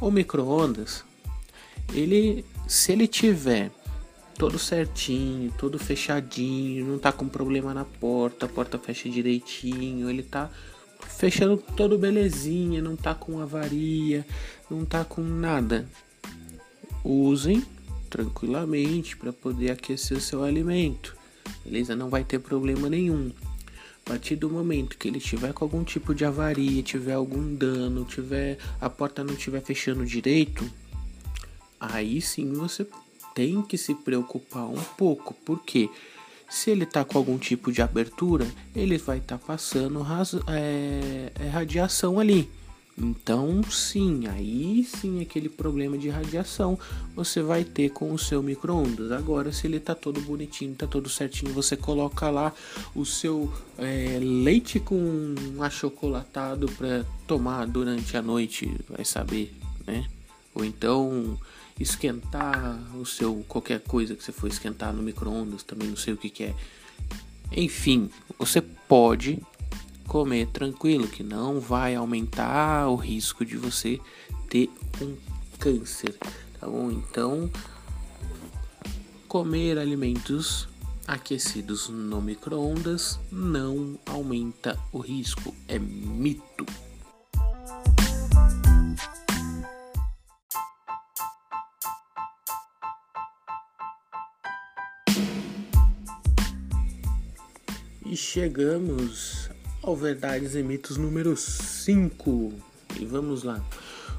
o 0.00 0.10
micro-ondas, 0.10 1.04
ele 1.92 2.44
se 2.66 2.92
ele 2.92 3.06
tiver 3.06 3.70
todo 4.38 4.56
certinho, 4.56 5.52
todo 5.58 5.78
fechadinho, 5.80 6.86
não 6.86 6.98
tá 6.98 7.10
com 7.10 7.28
problema 7.28 7.74
na 7.74 7.84
porta, 7.84 8.46
a 8.46 8.48
porta 8.48 8.78
fecha 8.78 9.08
direitinho, 9.10 10.08
ele 10.08 10.22
tá 10.22 10.48
fechando 11.08 11.56
todo 11.76 11.98
belezinha, 11.98 12.80
não 12.80 12.94
tá 12.94 13.14
com 13.14 13.40
avaria, 13.40 14.24
não 14.70 14.84
tá 14.84 15.04
com 15.04 15.22
nada. 15.22 15.88
Usem 17.04 17.64
tranquilamente 18.08 19.16
para 19.16 19.32
poder 19.32 19.72
aquecer 19.72 20.16
o 20.16 20.20
seu 20.20 20.44
alimento. 20.44 21.16
Beleza? 21.64 21.96
Não 21.96 22.08
vai 22.08 22.22
ter 22.22 22.38
problema 22.38 22.88
nenhum. 22.88 23.32
A 24.06 24.10
partir 24.10 24.36
do 24.36 24.48
momento 24.48 24.96
que 24.96 25.08
ele 25.08 25.20
tiver 25.20 25.52
com 25.52 25.64
algum 25.64 25.82
tipo 25.82 26.14
de 26.14 26.24
avaria, 26.24 26.82
tiver 26.82 27.12
algum 27.12 27.54
dano, 27.54 28.04
tiver 28.04 28.56
a 28.80 28.88
porta 28.88 29.24
não 29.24 29.34
estiver 29.34 29.60
fechando 29.60 30.06
direito, 30.06 30.64
aí 31.78 32.20
sim 32.20 32.52
você 32.52 32.86
tem 33.38 33.62
que 33.62 33.78
se 33.78 33.94
preocupar 33.94 34.64
um 34.64 34.82
pouco, 34.96 35.32
porque 35.44 35.88
se 36.50 36.72
ele 36.72 36.82
está 36.82 37.04
com 37.04 37.18
algum 37.18 37.38
tipo 37.38 37.70
de 37.70 37.80
abertura, 37.80 38.44
ele 38.74 38.98
vai 38.98 39.18
estar 39.18 39.38
tá 39.38 39.46
passando 39.46 40.04
é, 40.48 41.30
é, 41.38 41.48
radiação 41.48 42.18
ali. 42.18 42.50
Então, 43.00 43.62
sim, 43.70 44.26
aí 44.26 44.82
sim 44.82 45.22
aquele 45.22 45.48
problema 45.48 45.96
de 45.96 46.08
radiação 46.08 46.76
você 47.14 47.40
vai 47.40 47.62
ter 47.62 47.90
com 47.90 48.12
o 48.12 48.18
seu 48.18 48.42
micro-ondas. 48.42 49.12
Agora, 49.12 49.52
se 49.52 49.68
ele 49.68 49.76
está 49.76 49.94
todo 49.94 50.20
bonitinho, 50.20 50.72
está 50.72 50.88
todo 50.88 51.08
certinho, 51.08 51.52
você 51.52 51.76
coloca 51.76 52.28
lá 52.30 52.52
o 52.92 53.06
seu 53.06 53.52
é, 53.78 54.18
leite 54.20 54.80
com 54.80 55.32
achocolatado 55.60 56.66
para 56.72 57.04
tomar 57.24 57.68
durante 57.68 58.16
a 58.16 58.22
noite, 58.22 58.68
vai 58.88 59.04
saber, 59.04 59.54
né? 59.86 60.08
Ou 60.52 60.64
então 60.64 61.38
esquentar 61.78 62.78
o 62.96 63.06
seu 63.06 63.44
qualquer 63.48 63.80
coisa 63.80 64.14
que 64.14 64.22
você 64.22 64.32
for 64.32 64.48
esquentar 64.48 64.92
no 64.92 65.02
micro-ondas, 65.02 65.62
também 65.62 65.88
não 65.88 65.96
sei 65.96 66.14
o 66.14 66.16
que, 66.16 66.30
que 66.30 66.44
é. 66.44 66.54
Enfim, 67.52 68.10
você 68.38 68.60
pode 68.60 69.40
comer 70.06 70.48
tranquilo, 70.48 71.06
que 71.06 71.22
não 71.22 71.60
vai 71.60 71.94
aumentar 71.94 72.88
o 72.88 72.96
risco 72.96 73.44
de 73.44 73.56
você 73.56 74.00
ter 74.48 74.70
um 75.00 75.16
câncer, 75.58 76.16
tá 76.58 76.66
bom? 76.66 76.90
Então, 76.90 77.50
comer 79.28 79.78
alimentos 79.78 80.68
aquecidos 81.06 81.88
no 81.88 82.20
micro-ondas 82.20 83.18
não 83.30 83.98
aumenta 84.06 84.78
o 84.92 84.98
risco, 84.98 85.54
é 85.66 85.78
mito. 85.78 86.66
Chegamos 98.18 99.48
ao 99.80 99.96
Verdades 99.96 100.56
e 100.56 100.62
Mitos 100.62 100.96
número 100.96 101.36
5. 101.36 102.52
E 102.98 103.04
vamos 103.04 103.44
lá. 103.44 103.64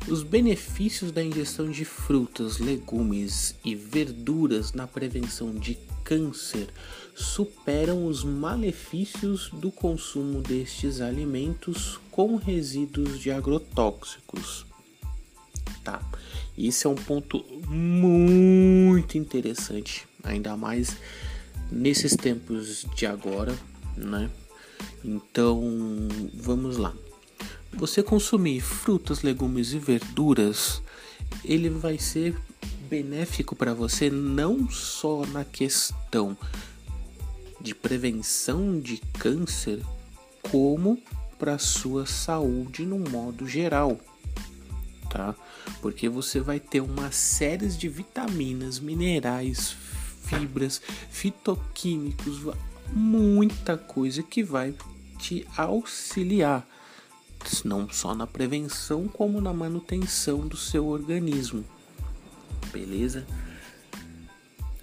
Os 0.08 0.24
benefícios 0.24 1.12
da 1.12 1.22
ingestão 1.22 1.70
de 1.70 1.84
frutas, 1.84 2.60
legumes 2.60 3.56
e 3.64 3.76
verduras 3.76 4.72
na 4.72 4.88
prevenção 4.88 5.54
de 5.54 5.78
câncer 6.06 6.70
superam 7.14 8.06
os 8.06 8.24
malefícios 8.24 9.50
do 9.52 9.70
consumo 9.70 10.42
destes 10.42 11.02
alimentos 11.02 12.00
com 12.10 12.38
resíduos 12.38 13.20
de 13.20 13.32
agrotóxicos. 13.32 14.66
Tá? 15.84 16.02
Isso 16.58 16.88
é 16.88 16.92
um 16.92 16.96
ponto 16.96 17.44
muito 17.68 19.18
interessante, 19.18 20.08
ainda 20.24 20.56
mais 20.56 20.96
nesses 21.72 22.16
tempos 22.16 22.86
de 22.96 23.06
agora, 23.06 23.56
né? 24.06 24.30
Então, 25.04 25.62
vamos 26.34 26.78
lá. 26.78 26.94
Você 27.74 28.02
consumir 28.02 28.62
frutas, 28.62 29.22
legumes 29.22 29.74
e 29.74 29.80
verduras, 29.80 30.82
ele 31.44 31.70
vai 31.70 31.98
ser 31.98 32.36
benéfico 32.90 33.56
para 33.56 33.74
você 33.74 34.10
não 34.10 34.70
só 34.70 35.26
na 35.28 35.46
questão 35.46 36.36
de 37.62 37.76
prevenção 37.76 38.80
de 38.80 38.98
câncer, 39.20 39.82
como 40.42 41.02
para 41.38 41.58
sua 41.58 42.06
saúde 42.06 42.86
no 42.86 42.98
modo 42.98 43.48
geral, 43.48 44.00
tá? 45.10 45.36
Porque 45.82 46.10
você 46.10 46.40
vai 46.40 46.60
ter 46.60 46.82
uma 46.82 47.12
série 47.12 47.68
de 47.68 47.88
vitaminas, 47.88 48.80
minerais, 48.80 49.76
fibras, 50.24 50.82
fitoquímicos, 51.10 52.40
muita 52.94 53.78
coisa 53.78 54.24
que 54.24 54.44
vai 54.44 54.74
te 55.18 55.46
auxiliar, 55.56 56.68
não 57.64 57.90
só 57.90 58.16
na 58.16 58.26
prevenção, 58.26 59.08
como 59.08 59.42
na 59.42 59.54
manutenção 59.54 60.48
do 60.48 60.58
seu 60.58 60.88
organismo. 60.88 61.64
Beleza? 62.72 63.26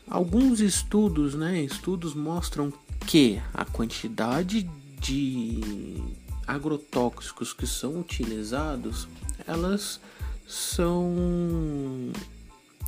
Alguns 0.09 0.61
estudos, 0.61 1.35
né, 1.35 1.61
estudos 1.63 2.15
mostram 2.15 2.73
que 3.07 3.41
a 3.53 3.65
quantidade 3.65 4.63
de 5.01 6.03
agrotóxicos 6.47 7.53
que 7.53 7.67
são 7.67 8.01
utilizados, 8.01 9.09
elas 9.47 10.01
são 10.47 12.13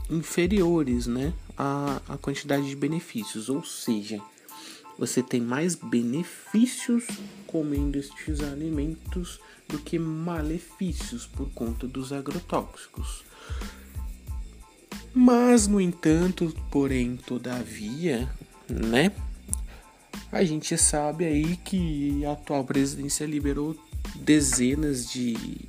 inferiores, 0.08 1.06
né, 1.06 1.32
à, 1.56 2.00
à 2.08 2.16
quantidade 2.16 2.68
de 2.68 2.76
benefícios, 2.76 3.48
ou 3.48 3.64
seja, 3.64 4.20
você 4.98 5.22
tem 5.22 5.40
mais 5.40 5.76
benefícios 5.76 7.06
comendo 7.46 7.96
estes 7.96 8.40
alimentos 8.40 9.40
do 9.68 9.78
que 9.78 9.98
malefícios 9.98 11.26
por 11.26 11.48
conta 11.50 11.86
dos 11.86 12.12
agrotóxicos. 12.12 13.22
Mas, 15.14 15.66
no 15.66 15.80
entanto, 15.80 16.54
porém, 16.70 17.16
todavia, 17.16 18.28
né? 18.68 19.12
A 20.30 20.44
gente 20.44 20.76
sabe 20.76 21.24
aí 21.24 21.56
que 21.56 22.24
a 22.24 22.32
atual 22.32 22.64
presidência 22.64 23.24
liberou 23.24 23.76
dezenas 24.16 25.10
de 25.10 25.68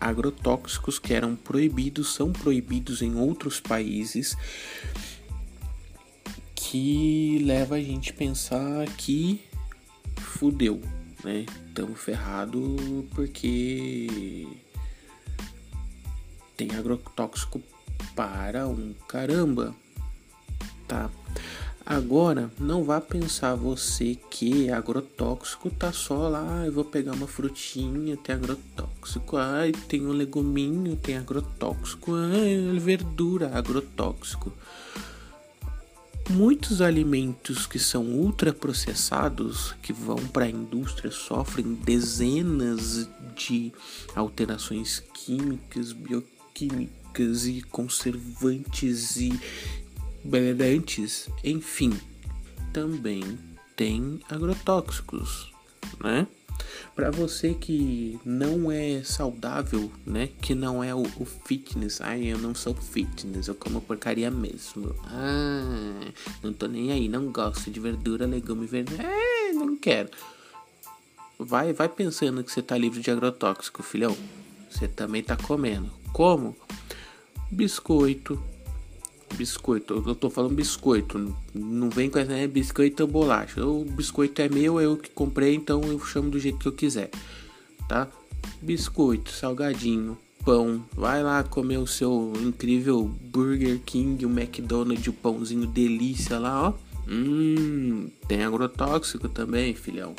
agrotóxicos 0.00 0.98
que 0.98 1.12
eram 1.12 1.34
proibidos, 1.34 2.14
são 2.14 2.32
proibidos 2.32 3.02
em 3.02 3.16
outros 3.16 3.60
países, 3.60 4.36
que 6.76 7.38
leva 7.42 7.76
a 7.76 7.80
gente 7.80 8.10
a 8.10 8.14
pensar 8.14 8.86
que 8.98 9.40
fudeu, 10.18 10.78
né? 11.24 11.46
Estamos 11.68 11.98
ferrado 11.98 13.08
porque 13.14 14.46
tem 16.54 16.70
agrotóxico 16.72 17.62
para 18.14 18.68
um 18.68 18.92
caramba, 19.08 19.74
tá? 20.86 21.10
Agora, 21.84 22.50
não 22.60 22.84
vá 22.84 23.00
pensar 23.00 23.54
você 23.54 24.14
que 24.28 24.70
agrotóxico 24.70 25.70
tá 25.70 25.92
só 25.92 26.28
lá, 26.28 26.66
eu 26.66 26.72
vou 26.72 26.84
pegar 26.84 27.12
uma 27.12 27.26
frutinha, 27.26 28.18
tem 28.18 28.34
agrotóxico, 28.34 29.38
ai, 29.38 29.72
tem 29.72 30.04
um 30.04 30.12
leguminho, 30.12 30.94
tem 30.94 31.16
agrotóxico, 31.16 32.12
ai, 32.14 32.78
verdura, 32.78 33.56
agrotóxico. 33.56 34.52
Muitos 36.28 36.80
alimentos 36.80 37.66
que 37.66 37.78
são 37.78 38.04
ultraprocessados, 38.04 39.74
que 39.80 39.92
vão 39.92 40.16
para 40.16 40.44
a 40.44 40.50
indústria, 40.50 41.10
sofrem 41.10 41.74
dezenas 41.74 43.08
de 43.36 43.72
alterações 44.14 44.98
químicas, 45.14 45.92
bioquímicas 45.92 47.46
e 47.46 47.62
conservantes 47.62 49.16
e 49.16 49.32
brilhantes, 50.24 51.28
enfim, 51.44 51.92
também 52.72 53.22
tem 53.76 54.20
agrotóxicos, 54.28 55.52
né? 56.00 56.26
Para 56.94 57.10
você 57.10 57.54
que 57.54 58.18
não 58.24 58.70
é 58.70 59.02
saudável, 59.04 59.90
né? 60.04 60.30
Que 60.40 60.54
não 60.54 60.82
é 60.82 60.94
o, 60.94 61.02
o, 61.02 61.24
fitness. 61.24 62.00
Ai, 62.00 62.24
eu 62.24 62.38
não 62.38 62.54
sou 62.54 62.74
fitness, 62.74 63.48
eu 63.48 63.54
como 63.54 63.80
porcaria 63.80 64.30
mesmo. 64.30 64.94
Ah, 65.04 66.12
não 66.42 66.52
tô 66.52 66.66
nem 66.66 66.92
aí, 66.92 67.08
não 67.08 67.30
gosto 67.30 67.70
de 67.70 67.80
verdura, 67.80 68.26
legume 68.26 68.66
verde. 68.66 68.94
É, 68.98 69.52
não 69.52 69.76
quero. 69.76 70.10
Vai, 71.38 71.72
vai 71.72 71.88
pensando 71.88 72.42
que 72.42 72.50
você 72.50 72.62
tá 72.62 72.78
livre 72.78 73.00
de 73.00 73.10
agrotóxico, 73.10 73.82
filhão. 73.82 74.16
Você 74.70 74.88
também 74.88 75.22
tá 75.22 75.36
comendo. 75.36 75.90
Como? 76.12 76.56
Biscoito, 77.50 78.42
biscoito. 79.34 80.02
Eu 80.06 80.14
tô 80.14 80.30
falando 80.30 80.54
biscoito. 80.54 81.34
Não 81.54 81.90
vem 81.90 82.10
com 82.10 82.18
essa 82.18 82.32
né, 82.32 82.46
biscoito 82.46 83.02
ou 83.02 83.08
bolacha. 83.08 83.64
O 83.64 83.84
biscoito 83.84 84.40
é 84.42 84.48
meu, 84.48 84.80
eu 84.80 84.96
que 84.96 85.10
comprei, 85.10 85.54
então 85.54 85.82
eu 85.82 85.98
chamo 86.00 86.30
do 86.30 86.38
jeito 86.38 86.58
que 86.58 86.68
eu 86.68 86.72
quiser. 86.72 87.10
Tá? 87.88 88.08
Biscoito, 88.62 89.30
salgadinho, 89.30 90.16
pão. 90.44 90.84
Vai 90.92 91.22
lá 91.22 91.42
comer 91.42 91.78
o 91.78 91.86
seu 91.86 92.32
incrível 92.40 93.04
Burger 93.04 93.80
King, 93.84 94.24
o 94.24 94.30
McDonald's, 94.30 95.06
o 95.06 95.12
pãozinho 95.12 95.66
delícia 95.66 96.38
lá, 96.38 96.68
ó. 96.68 96.74
Hum, 97.08 98.10
tem 98.26 98.42
agrotóxico 98.42 99.28
também, 99.28 99.74
filhão. 99.74 100.14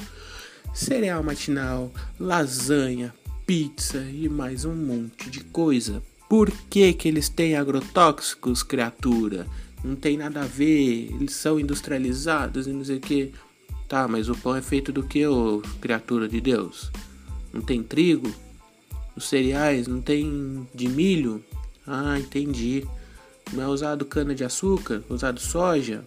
Cereal 0.74 1.24
matinal, 1.24 1.92
lasanha, 2.20 3.14
pizza 3.46 4.00
e 4.00 4.30
mais 4.30 4.64
um 4.64 4.76
monte 4.76 5.30
de 5.30 5.42
coisa. 5.42 6.02
Por 6.30 6.52
que, 6.70 6.94
que 6.94 7.08
eles 7.08 7.30
têm 7.30 7.56
agrotóxicos, 7.56 8.62
criatura? 8.62 9.48
Não 9.84 9.96
tem 9.96 10.18
nada 10.18 10.42
a 10.42 10.46
ver, 10.46 11.14
eles 11.14 11.34
são 11.34 11.60
industrializados 11.60 12.68
e 12.68 12.72
não 12.72 12.84
sei 12.84 12.98
o 12.98 13.02
que. 13.02 13.34
Tá, 13.88 14.08
mas 14.08 14.28
o 14.28 14.36
pão 14.36 14.56
é 14.56 14.62
feito 14.62 14.92
do 14.92 15.04
que, 15.04 15.26
ô 15.26 15.62
criatura 15.80 16.28
de 16.28 16.42
Deus? 16.42 16.92
Não 17.54 17.62
tem 17.62 17.82
trigo? 17.82 18.30
Os 19.16 19.30
cereais 19.30 19.88
não 19.88 20.02
tem 20.02 20.68
de 20.76 20.90
milho? 20.90 21.44
Ah, 21.86 22.20
entendi. 22.20 22.86
Não 23.54 23.64
é 23.64 23.68
usado 23.68 24.06
cana 24.06 24.36
de 24.36 24.44
açúcar? 24.44 25.02
Usado 25.10 25.40
soja? 25.40 26.04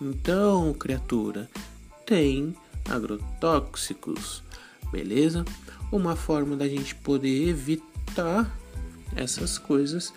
Então, 0.00 0.74
criatura, 0.74 1.48
tem 2.04 2.54
agrotóxicos, 2.90 4.42
beleza? 4.90 5.44
Uma 5.92 6.16
forma 6.16 6.56
da 6.56 6.66
gente 6.66 6.94
poder 6.96 7.48
evitar 7.48 8.52
essas 9.16 9.58
coisas 9.58 10.12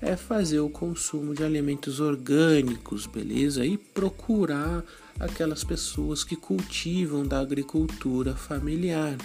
é 0.00 0.16
fazer 0.16 0.58
o 0.58 0.68
consumo 0.68 1.32
de 1.32 1.44
alimentos 1.44 2.00
orgânicos, 2.00 3.06
beleza? 3.06 3.64
E 3.64 3.78
procurar 3.78 4.84
aquelas 5.18 5.62
pessoas 5.62 6.24
que 6.24 6.34
cultivam 6.34 7.24
da 7.24 7.38
agricultura 7.38 8.34
familiar, 8.34 9.16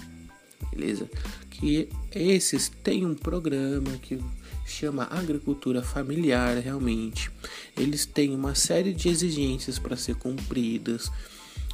beleza? 0.72 1.10
Que 1.50 1.90
esses 2.14 2.70
têm 2.84 3.06
um 3.06 3.16
programa 3.16 3.92
que 4.02 4.20
chama 4.68 5.08
agricultura 5.10 5.82
familiar 5.82 6.58
realmente. 6.58 7.32
Eles 7.76 8.06
têm 8.06 8.36
uma 8.36 8.54
série 8.54 8.94
de 8.94 9.10
exigências 9.10 9.80
para 9.80 9.98
ser 9.98 10.16
cumpridas 10.16 11.12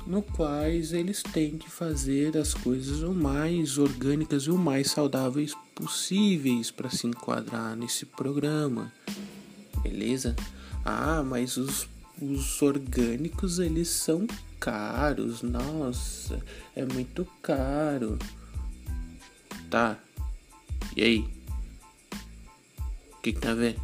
no 0.05 0.21
quais 0.21 0.93
eles 0.93 1.23
têm 1.23 1.57
que 1.57 1.69
fazer 1.69 2.37
as 2.37 2.53
coisas 2.53 3.01
o 3.01 3.13
mais 3.13 3.77
orgânicas 3.77 4.43
e 4.43 4.51
o 4.51 4.57
mais 4.57 4.91
saudáveis 4.91 5.53
possíveis 5.75 6.71
para 6.71 6.89
se 6.89 7.07
enquadrar 7.07 7.75
nesse 7.75 8.05
programa. 8.05 8.91
Beleza? 9.81 10.35
Ah, 10.85 11.23
mas 11.23 11.57
os, 11.57 11.87
os 12.21 12.61
orgânicos 12.61 13.59
eles 13.59 13.89
são 13.89 14.27
caros. 14.59 15.41
Nossa, 15.41 16.41
é 16.75 16.85
muito 16.85 17.27
caro. 17.41 18.17
Tá. 19.69 19.99
E 20.95 21.03
aí? 21.03 21.19
O 23.11 23.21
que, 23.21 23.33
que 23.33 23.39
tá 23.39 23.53
vendo? 23.53 23.81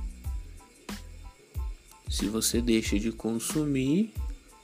Se 2.10 2.28
você 2.28 2.62
deixa 2.62 3.00
de 3.00 3.12
consumir, 3.12 4.14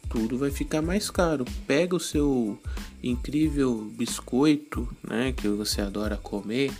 tudo 0.09 0.37
vai 0.37 0.51
ficar 0.51 0.81
mais 0.81 1.09
caro. 1.09 1.45
Pega 1.67 1.95
o 1.95 1.99
seu 1.99 2.59
incrível 3.03 3.91
biscoito, 3.95 4.87
né, 5.03 5.31
que 5.31 5.47
você 5.47 5.81
adora 5.81 6.17
comer, 6.17 6.73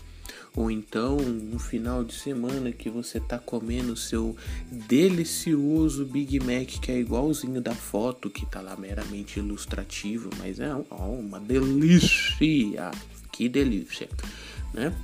ou 0.56 0.72
então 0.72 1.18
um 1.18 1.60
final 1.60 2.04
de 2.04 2.14
semana 2.14 2.72
que 2.72 2.90
você 2.90 3.20
tá 3.20 3.38
comendo 3.38 3.96
seu 3.96 4.36
delicioso 4.72 6.06
Big 6.06 6.40
Mac 6.40 6.68
que 6.82 6.92
é 6.92 7.00
igualzinho 7.00 7.62
da 7.62 7.76
foto 7.76 8.30
que 8.30 8.46
tá 8.46 8.62
lá 8.62 8.76
meramente 8.76 9.40
ilustrativo, 9.40 10.30
mas 10.38 10.60
é 10.60 10.74
uma 10.74 11.40
delícia. 11.40 12.92
Que 13.32 13.50
delícia, 13.50 14.08
né? 14.74 14.96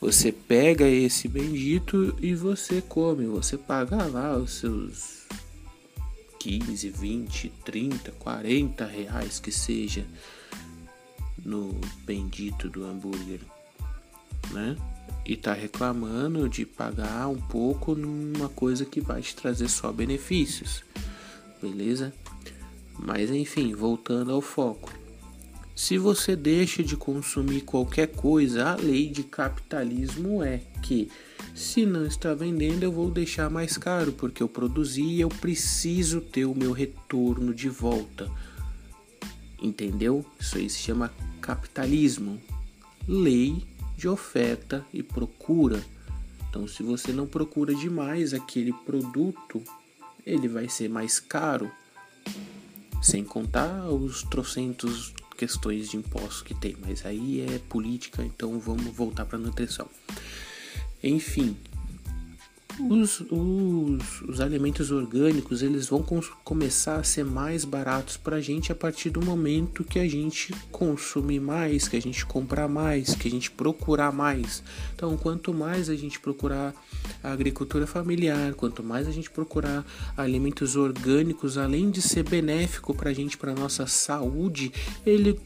Você 0.00 0.32
pega 0.32 0.88
esse 0.88 1.28
bendito 1.28 2.16
e 2.22 2.34
você 2.34 2.80
come, 2.80 3.26
você 3.26 3.58
paga 3.58 4.04
lá 4.04 4.36
os 4.36 4.52
seus 4.52 5.26
15, 6.38 6.88
20, 6.88 7.52
30, 7.64 8.12
40 8.12 8.86
reais 8.86 9.38
que 9.38 9.52
seja 9.52 10.06
no 11.44 11.78
bendito 12.06 12.68
do 12.68 12.84
hambúrguer, 12.84 13.40
né? 14.52 14.76
E 15.24 15.36
tá 15.36 15.52
reclamando 15.52 16.48
de 16.48 16.66
pagar 16.66 17.28
um 17.28 17.38
pouco 17.38 17.94
numa 17.94 18.48
coisa 18.48 18.84
que 18.84 19.00
vai 19.00 19.20
te 19.20 19.34
trazer 19.36 19.68
só 19.68 19.92
benefícios, 19.92 20.82
beleza? 21.62 22.12
Mas 22.98 23.30
enfim, 23.30 23.74
voltando 23.74 24.32
ao 24.32 24.40
foco. 24.40 24.92
Se 25.74 25.96
você 25.96 26.36
deixa 26.36 26.82
de 26.82 26.94
consumir 26.94 27.62
qualquer 27.62 28.08
coisa, 28.08 28.68
a 28.68 28.74
lei 28.74 29.08
de 29.08 29.22
capitalismo 29.22 30.42
é 30.42 30.60
que 30.82 31.10
se 31.54 31.86
não 31.86 32.04
está 32.04 32.34
vendendo, 32.34 32.82
eu 32.82 32.92
vou 32.92 33.10
deixar 33.10 33.48
mais 33.48 33.78
caro 33.78 34.12
porque 34.12 34.42
eu 34.42 34.48
produzi 34.48 35.02
e 35.02 35.20
eu 35.20 35.28
preciso 35.28 36.20
ter 36.20 36.44
o 36.44 36.54
meu 36.54 36.72
retorno 36.72 37.54
de 37.54 37.68
volta. 37.68 38.30
Entendeu? 39.62 40.24
Isso 40.38 40.58
aí 40.58 40.68
se 40.68 40.78
chama 40.78 41.10
capitalismo. 41.40 42.38
Lei 43.08 43.64
de 44.00 44.08
oferta 44.08 44.84
e 44.94 45.02
procura. 45.02 45.84
Então, 46.48 46.66
se 46.66 46.82
você 46.82 47.12
não 47.12 47.26
procura 47.26 47.74
demais 47.74 48.32
aquele 48.32 48.72
produto, 48.72 49.62
ele 50.24 50.48
vai 50.48 50.70
ser 50.70 50.88
mais 50.88 51.20
caro. 51.20 51.70
Sem 53.02 53.22
contar 53.22 53.90
os 53.90 54.22
trocentos 54.22 55.12
questões 55.36 55.90
de 55.90 55.98
impostos 55.98 56.42
que 56.42 56.54
tem, 56.54 56.76
mas 56.80 57.04
aí 57.04 57.40
é 57.40 57.58
política, 57.58 58.24
então 58.24 58.58
vamos 58.58 58.94
voltar 58.94 59.26
para 59.26 59.38
nutrição. 59.38 59.88
Enfim, 61.02 61.56
os, 62.88 63.20
os, 63.30 64.22
os 64.22 64.40
alimentos 64.40 64.90
orgânicos 64.90 65.62
eles 65.62 65.88
vão 65.88 66.04
começar 66.44 66.96
a 66.96 67.04
ser 67.04 67.24
mais 67.24 67.64
baratos 67.64 68.16
para 68.16 68.36
a 68.36 68.40
gente 68.40 68.72
a 68.72 68.74
partir 68.74 69.10
do 69.10 69.20
momento 69.20 69.84
que 69.84 69.98
a 69.98 70.08
gente 70.08 70.54
consumir 70.70 71.40
mais, 71.40 71.88
que 71.88 71.96
a 71.96 72.00
gente 72.00 72.24
comprar 72.24 72.68
mais, 72.68 73.14
que 73.14 73.28
a 73.28 73.30
gente 73.30 73.50
procurar 73.50 74.12
mais. 74.12 74.62
Então, 74.94 75.16
quanto 75.16 75.52
mais 75.52 75.88
a 75.88 75.96
gente 75.96 76.18
procurar 76.18 76.74
a 77.22 77.32
agricultura 77.32 77.86
familiar, 77.86 78.54
quanto 78.54 78.82
mais 78.82 79.06
a 79.06 79.12
gente 79.12 79.30
procurar 79.30 79.84
alimentos 80.16 80.76
orgânicos, 80.76 81.58
além 81.58 81.90
de 81.90 82.00
ser 82.00 82.28
benéfico 82.28 82.94
para 82.94 83.10
a 83.10 83.12
gente, 83.14 83.36
para 83.36 83.54
nossa 83.54 83.86
saúde, 83.86 84.72
ele 85.04 85.38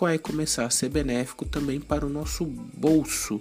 vai 0.00 0.18
começar 0.18 0.64
a 0.64 0.70
ser 0.70 0.88
benéfico 0.88 1.44
também 1.44 1.80
para 1.80 2.04
o 2.04 2.08
nosso 2.08 2.44
bolso, 2.44 3.40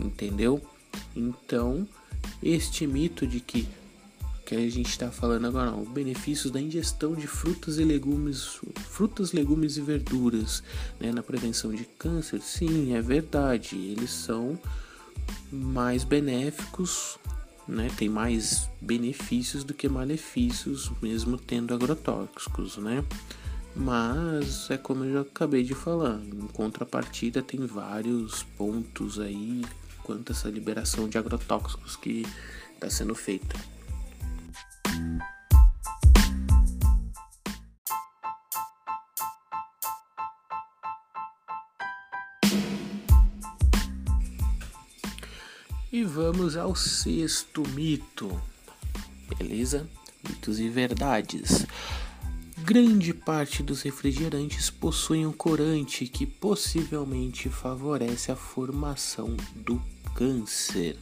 entendeu? 0.00 0.60
Então, 1.14 1.86
este 2.42 2.86
mito 2.86 3.26
de 3.26 3.40
que 3.40 3.66
que 4.44 4.54
a 4.54 4.70
gente 4.70 4.90
está 4.90 5.10
falando 5.10 5.46
agora, 5.46 5.70
não, 5.70 5.84
benefícios 5.84 6.52
da 6.52 6.60
ingestão 6.60 7.14
de 7.14 7.26
frutas 7.26 7.78
e 7.78 7.84
legumes, 7.84 8.60
frutas, 8.90 9.32
legumes 9.32 9.76
e 9.76 9.80
verduras, 9.80 10.62
né, 11.00 11.10
na 11.10 11.22
prevenção 11.22 11.72
de 11.72 11.84
câncer, 11.98 12.40
sim, 12.42 12.94
é 12.94 13.00
verdade, 13.00 13.76
eles 13.76 14.10
são 14.10 14.58
mais 15.50 16.04
benéficos, 16.04 17.18
né, 17.66 17.88
tem 17.96 18.08
mais 18.08 18.68
benefícios 18.80 19.64
do 19.64 19.72
que 19.72 19.88
malefícios, 19.88 20.92
mesmo 21.00 21.38
tendo 21.38 21.72
agrotóxicos, 21.72 22.76
né? 22.76 23.02
Mas 23.74 24.70
é 24.70 24.76
como 24.76 25.04
eu 25.04 25.12
já 25.14 25.20
acabei 25.22 25.64
de 25.64 25.74
falar, 25.74 26.20
em 26.20 26.46
contrapartida 26.48 27.42
tem 27.42 27.66
vários 27.66 28.44
pontos 28.56 29.18
aí 29.18 29.62
quanto 30.04 30.32
essa 30.32 30.48
liberação 30.48 31.08
de 31.08 31.18
agrotóxicos 31.18 31.96
que 31.96 32.24
está 32.74 32.88
sendo 32.88 33.14
feita. 33.14 33.58
E 45.90 46.02
vamos 46.02 46.56
ao 46.56 46.74
sexto 46.74 47.62
mito, 47.68 48.40
beleza? 49.38 49.88
Mitos 50.28 50.58
e 50.58 50.68
verdades. 50.68 51.66
Grande 52.64 53.12
parte 53.12 53.62
dos 53.62 53.82
refrigerantes 53.82 54.70
possuem 54.70 55.26
um 55.26 55.32
corante 55.32 56.06
que 56.06 56.24
possivelmente 56.24 57.50
favorece 57.50 58.32
a 58.32 58.36
formação 58.36 59.36
do 59.54 59.82
câncer. 60.14 60.96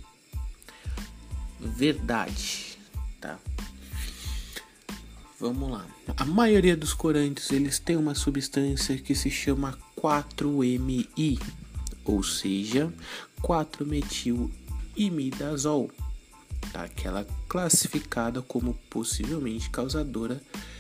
Verdade, 1.60 2.76
tá? 3.20 3.38
Vamos 5.38 5.70
lá. 5.70 5.86
A 6.16 6.24
maioria 6.24 6.76
dos 6.76 6.92
corantes 6.92 7.52
eles 7.52 7.78
têm 7.78 7.96
uma 7.96 8.16
substância 8.16 8.98
que 8.98 9.14
se 9.14 9.30
chama 9.30 9.78
4-MI, 9.96 11.38
ou 12.04 12.24
seja, 12.24 12.92
4-metil-imidazol, 13.40 15.92
tá? 16.72 16.88
Que 16.88 17.06
ela 17.06 17.20
é 17.20 17.26
classificada 17.46 18.42
como 18.42 18.74
possivelmente 18.90 19.70
causadora 19.70 20.34
de 20.34 20.72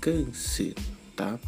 câncer, 0.00 0.74
tá? 1.16 1.38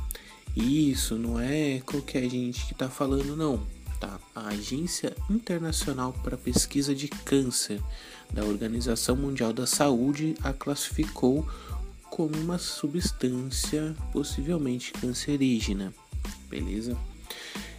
E 0.55 0.91
isso 0.91 1.17
não 1.17 1.39
é 1.39 1.81
qualquer 1.81 2.29
gente 2.29 2.67
que 2.67 2.75
tá 2.75 2.89
falando, 2.89 3.37
não 3.37 3.77
tá? 3.99 4.19
A 4.35 4.49
Agência 4.49 5.15
Internacional 5.29 6.13
para 6.13 6.37
Pesquisa 6.37 6.95
de 6.95 7.09
Câncer 7.09 7.81
da 8.33 8.45
Organização 8.45 9.17
Mundial 9.17 9.53
da 9.53 9.67
Saúde 9.67 10.35
a 10.43 10.53
classificou 10.53 11.47
como 12.11 12.37
uma 12.37 12.59
substância 12.59 13.95
possivelmente 14.13 14.93
cancerígena, 14.93 15.93
beleza? 16.49 16.97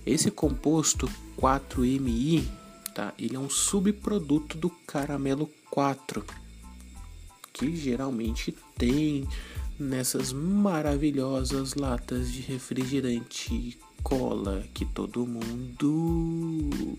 Esse 0.06 0.32
composto 0.32 1.10
4-MI, 1.38 2.48
tá? 2.94 3.14
Ele 3.18 3.36
é 3.36 3.40
um 3.40 3.50
subproduto 3.50 4.58
do 4.58 4.70
caramelo 4.70 5.50
4, 5.70 6.26
que 7.58 7.76
geralmente 7.76 8.56
tem 8.78 9.28
nessas 9.80 10.32
maravilhosas 10.32 11.74
latas 11.74 12.32
de 12.32 12.42
refrigerante 12.42 13.78
cola 14.04 14.64
que 14.74 14.86
todo 14.86 15.26
mundo 15.26 16.98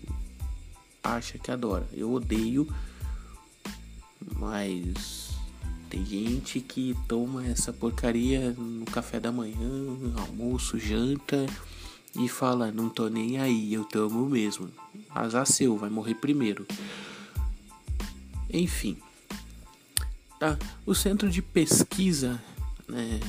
acha 1.03 1.37
que 1.37 1.49
adora. 1.49 1.87
Eu 1.93 2.11
odeio, 2.13 2.67
mas 4.37 5.29
tem 5.89 6.05
gente 6.05 6.59
que 6.59 6.95
toma 7.07 7.45
essa 7.47 7.73
porcaria 7.73 8.51
no 8.51 8.85
café 8.85 9.19
da 9.19 9.31
manhã, 9.31 9.95
almoço, 10.27 10.77
janta 10.77 11.45
e 12.15 12.27
fala: 12.27 12.71
Não 12.71 12.89
tô 12.89 13.07
nem 13.07 13.39
aí, 13.39 13.73
eu 13.73 13.85
tomo 13.85 14.29
mesmo. 14.29 14.69
Azar 15.09 15.45
seu, 15.45 15.77
vai 15.77 15.89
morrer 15.89 16.15
primeiro. 16.15 16.65
Enfim, 18.51 18.97
tá? 20.39 20.57
O 20.85 20.95
Centro 20.95 21.29
de 21.29 21.41
Pesquisa 21.41 22.41
né, 22.87 23.19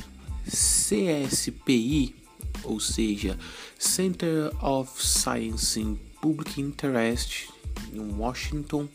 CSPI 0.47 2.15
ou 2.63 2.79
seja, 2.79 3.37
Center 3.77 4.51
of 4.63 4.91
Science 5.01 5.79
in 5.79 5.99
Public 6.21 6.59
Interest 6.59 7.49
em 7.93 7.99
Washington, 7.99 8.87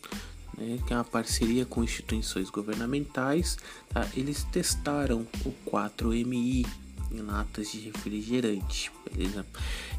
né, 0.57 0.79
que 0.87 0.93
é 0.93 0.97
uma 0.97 1.05
parceria 1.05 1.65
com 1.65 1.83
instituições 1.83 2.51
governamentais, 2.51 3.59
tá? 3.89 4.07
eles 4.15 4.45
testaram 4.45 5.27
o 5.45 5.53
4MI 5.71 6.67
em 7.11 7.21
latas 7.23 7.73
de 7.73 7.81
refrigerante, 7.81 8.91
beleza? 9.17 9.47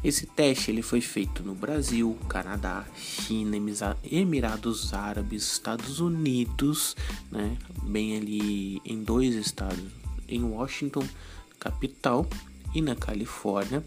Esse 0.02 0.26
teste 0.26 0.70
ele 0.70 0.82
foi 0.82 1.00
feito 1.00 1.42
no 1.42 1.54
Brasil, 1.54 2.16
Canadá, 2.28 2.86
China, 2.96 3.56
Emirados 4.04 4.94
Árabes, 4.94 5.52
Estados 5.52 6.00
Unidos, 6.00 6.96
né? 7.30 7.56
Bem 7.82 8.16
ali 8.16 8.80
em 8.84 9.02
dois 9.02 9.34
estados, 9.34 9.84
em 10.28 10.42
Washington, 10.42 11.06
capital, 11.58 12.26
e 12.74 12.80
na 12.80 12.94
Califórnia, 12.94 13.84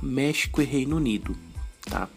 México 0.00 0.62
e 0.62 0.64
Reino 0.64 0.96
Unido. 0.96 1.36
Tá? 1.82 2.08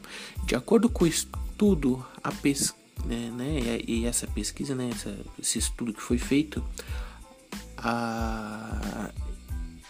De 0.46 0.56
acordo 0.56 0.90
com 0.90 1.06
o 1.06 1.08
estudo, 1.08 2.06
a 2.24 2.32
pes 2.32 2.74
né, 3.06 3.30
né, 3.32 3.80
e 3.88 4.06
essa 4.06 4.26
pesquisa, 4.26 4.74
né, 4.74 4.90
essa, 4.92 5.16
esse 5.40 5.60
estudo 5.60 5.94
que 5.94 6.02
foi 6.02 6.18
feito, 6.18 6.64
a, 7.78 9.12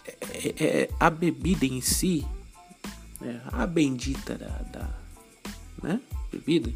é, 0.06 0.48
é, 0.48 0.82
é 0.82 0.90
a 1.00 1.10
bebida 1.10 1.66
em 1.66 1.80
si, 1.80 2.26
né, 3.26 3.42
a 3.52 3.66
bendita 3.66 4.36
da, 4.36 4.62
da 4.72 4.88
né, 5.82 6.00
bebida, 6.32 6.72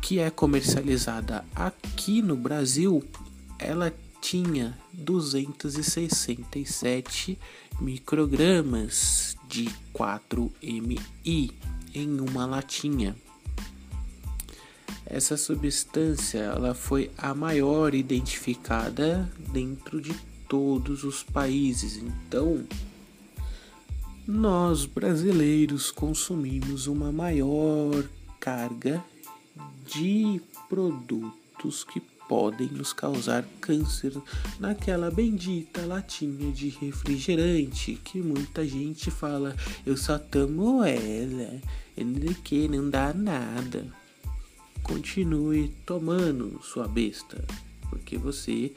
que 0.00 0.18
é 0.18 0.28
comercializada 0.30 1.44
aqui 1.54 2.20
no 2.20 2.34
Brasil, 2.36 3.04
ela 3.58 3.94
tinha 4.20 4.76
267 4.92 7.38
microgramas 7.80 9.36
de 9.48 9.70
4MI 9.94 11.52
em 11.94 12.20
uma 12.20 12.44
latinha. 12.44 13.14
Essa 15.06 15.36
substância 15.36 16.38
ela 16.38 16.74
foi 16.74 17.12
a 17.18 17.34
maior 17.34 17.94
identificada 17.94 19.30
dentro 19.52 20.00
de 20.00 20.14
todos 20.48 21.04
os 21.04 21.22
países. 21.22 21.96
Então, 21.96 22.66
nós 24.26 24.86
brasileiros 24.86 25.90
consumimos 25.90 26.86
uma 26.86 27.10
maior 27.10 28.04
carga 28.38 29.02
de 29.86 30.40
produtos 30.68 31.84
que 31.84 32.00
podem 32.28 32.68
nos 32.68 32.92
causar 32.92 33.44
câncer 33.60 34.12
naquela 34.58 35.10
bendita 35.10 35.84
latinha 35.84 36.50
de 36.52 36.68
refrigerante 36.68 38.00
que 38.02 38.20
muita 38.20 38.66
gente 38.66 39.10
fala, 39.10 39.54
eu 39.84 39.96
só 39.96 40.18
tomo 40.18 40.82
ela, 40.82 41.60
ele 41.96 42.34
que 42.42 42.68
não 42.68 42.88
dá 42.88 43.12
nada. 43.12 43.86
Continue 44.82 45.68
tomando 45.84 46.60
sua 46.62 46.88
besta, 46.88 47.44
porque 47.90 48.16
você 48.16 48.72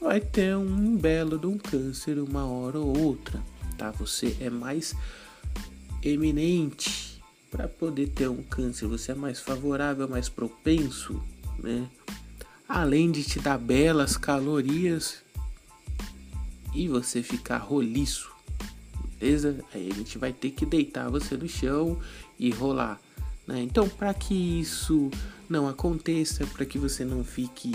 vai 0.00 0.20
ter 0.20 0.56
um 0.56 0.96
belo 0.96 1.38
de 1.38 1.46
um 1.46 1.58
câncer 1.58 2.18
uma 2.18 2.46
hora 2.46 2.78
ou 2.78 2.96
outra, 2.98 3.42
tá? 3.76 3.90
Você 3.92 4.36
é 4.40 4.50
mais 4.50 4.94
eminente 6.02 7.22
para 7.50 7.68
poder 7.68 8.08
ter 8.08 8.28
um 8.28 8.42
câncer, 8.42 8.86
você 8.86 9.12
é 9.12 9.14
mais 9.14 9.40
favorável, 9.40 10.08
mais 10.08 10.28
propenso, 10.28 11.22
né? 11.58 11.88
além 12.68 13.10
de 13.10 13.22
te 13.22 13.38
dar 13.38 13.58
belas 13.58 14.16
calorias 14.16 15.22
e 16.74 16.88
você 16.88 17.22
ficar 17.22 17.58
roliço, 17.58 18.30
beleza? 19.18 19.64
Aí 19.72 19.88
a 19.90 19.94
gente 19.94 20.18
vai 20.18 20.32
ter 20.32 20.50
que 20.50 20.66
deitar 20.66 21.08
você 21.08 21.36
no 21.36 21.48
chão 21.48 21.98
e 22.38 22.50
rolar 22.50 23.00
Né? 23.46 23.62
Então, 23.62 23.88
para 23.88 24.12
que 24.12 24.34
isso 24.34 25.10
não 25.48 25.68
aconteça, 25.68 26.44
para 26.46 26.66
que 26.66 26.78
você 26.78 27.04
não 27.04 27.22
fique 27.24 27.72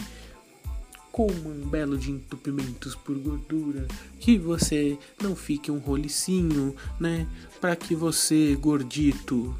com 1.12 1.28
um 1.28 1.67
belo 1.67 1.97
de 1.97 2.12
entupimentos 2.12 2.95
por 2.95 3.17
gordura, 3.17 3.88
que 4.19 4.38
você 4.38 4.97
não 5.21 5.36
fique 5.36 5.69
um 5.69 5.78
rolicinho, 5.78 6.76
né? 7.00 7.28
Para 7.60 7.76
que 7.76 7.93
você, 7.93 8.56
gordito, 8.56 9.54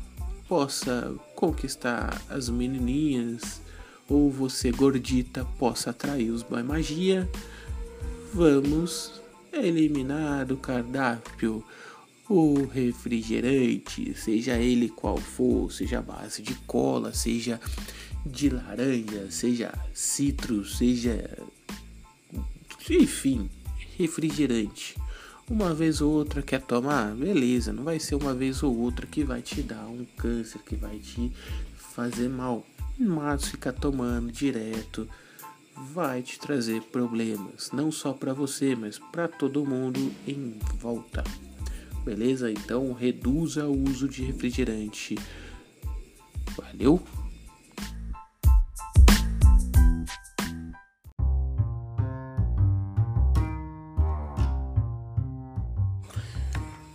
possa 0.48 1.14
conquistar 1.36 2.22
as 2.30 2.50
menininhas, 2.50 3.62
ou 4.08 4.32
você, 4.32 4.72
gordita, 4.72 5.46
possa 5.58 5.90
atrair 5.90 6.32
os 6.32 6.44
boy 6.44 6.64
magia, 6.64 7.30
vamos 8.34 9.22
eliminar 9.54 10.46
do 10.46 10.58
cardápio 10.58 11.64
o 12.30 12.66
refrigerante, 12.66 14.14
seja 14.16 14.58
ele 14.58 14.88
qual 14.88 15.18
for, 15.18 15.70
seja 15.70 16.02
base 16.02 16.42
de 16.42 16.56
cola, 16.66 17.14
seja 17.14 17.60
de 18.26 18.50
laranja, 18.50 19.30
seja 19.30 19.74
citro, 19.94 20.66
seja. 20.66 21.38
Enfim, 22.90 23.50
refrigerante. 23.98 24.96
Uma 25.50 25.74
vez 25.74 26.02
ou 26.02 26.12
outra 26.12 26.42
quer 26.42 26.62
tomar? 26.62 27.14
Beleza, 27.14 27.74
não 27.74 27.84
vai 27.84 28.00
ser 28.00 28.16
uma 28.16 28.34
vez 28.34 28.64
ou 28.64 28.76
outra 28.78 29.06
que 29.06 29.24
vai 29.24 29.42
te 29.42 29.62
dar 29.62 29.86
um 29.86 30.06
câncer, 30.18 30.60
que 30.60 30.76
vai 30.76 30.98
te 30.98 31.32
fazer 31.76 32.30
mal. 32.30 32.66
Mas 32.98 33.50
ficar 33.50 33.74
tomando 33.74 34.32
direto 34.32 35.10
vai 35.94 36.22
te 36.22 36.40
trazer 36.40 36.82
problemas, 36.84 37.72
não 37.74 37.92
só 37.92 38.14
para 38.14 38.34
você, 38.34 38.76
mas 38.76 39.00
para 39.00 39.28
todo 39.28 39.66
mundo 39.66 40.12
em 40.28 40.58
volta. 40.80 41.24
Beleza? 42.06 42.52
Então 42.52 42.94
reduza 42.94 43.66
o 43.68 43.90
uso 43.90 44.08
de 44.08 44.24
refrigerante. 44.24 45.18
Valeu? 46.56 47.02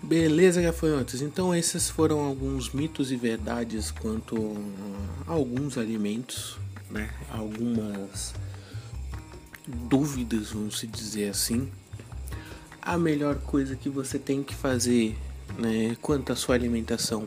Beleza, 0.06 0.62
gafanhotos? 0.62 1.20
Então 1.20 1.52
esses 1.52 1.90
foram 1.90 2.20
alguns 2.20 2.70
mitos 2.70 3.10
e 3.10 3.16
verdades 3.16 3.90
quanto 3.90 4.56
a 5.26 5.32
alguns 5.32 5.76
alimentos, 5.76 6.56
né? 6.88 7.10
Algumas 7.28 8.32
dúvidas, 9.66 10.52
vamos 10.52 10.78
se 10.78 10.86
dizer 10.86 11.30
assim. 11.30 11.68
A 12.80 12.96
melhor 12.96 13.34
coisa 13.38 13.74
que 13.74 13.88
você 13.88 14.16
tem 14.16 14.44
que 14.44 14.54
fazer, 14.54 15.18
né, 15.58 15.96
quanto 16.00 16.32
à 16.32 16.36
sua 16.36 16.54
alimentação 16.54 17.26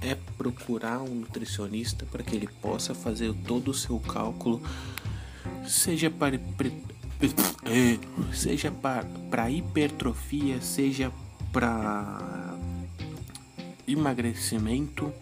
é 0.00 0.16
procurar 0.36 1.02
um 1.02 1.14
nutricionista 1.14 2.04
para 2.10 2.24
que 2.24 2.34
ele 2.34 2.48
possa 2.60 2.92
fazer 2.92 3.32
todo 3.46 3.70
o 3.70 3.74
seu 3.74 4.00
cálculo, 4.00 4.60
seja 5.64 6.10
para 6.10 6.34
é, 7.64 8.34
seja 8.34 8.72
para 9.30 9.48
hipertrofia, 9.48 10.60
seja 10.60 11.08
para 11.08 11.25
emagrecimento, 13.86 15.12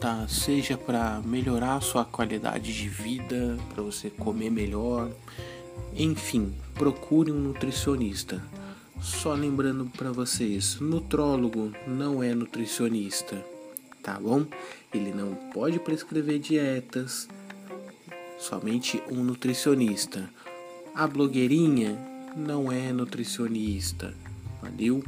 tá? 0.00 0.26
Seja 0.28 0.78
para 0.78 1.20
melhorar 1.24 1.76
a 1.76 1.80
sua 1.80 2.04
qualidade 2.04 2.72
de 2.72 2.88
vida, 2.88 3.58
para 3.74 3.82
você 3.82 4.08
comer 4.08 4.50
melhor, 4.50 5.10
enfim, 5.94 6.54
procure 6.74 7.32
um 7.32 7.38
nutricionista. 7.38 8.42
Só 9.00 9.32
lembrando 9.32 9.86
para 9.86 10.12
vocês, 10.12 10.78
nutrólogo 10.80 11.72
não 11.86 12.22
é 12.22 12.34
nutricionista, 12.34 13.42
tá 14.02 14.18
bom? 14.20 14.46
Ele 14.92 15.12
não 15.12 15.34
pode 15.52 15.78
prescrever 15.80 16.38
dietas, 16.38 17.28
somente 18.38 19.02
um 19.10 19.22
nutricionista. 19.22 20.28
A 20.94 21.06
blogueirinha 21.06 21.98
não 22.36 22.70
é 22.70 22.92
nutricionista, 22.92 24.14
Valeu? 24.70 25.02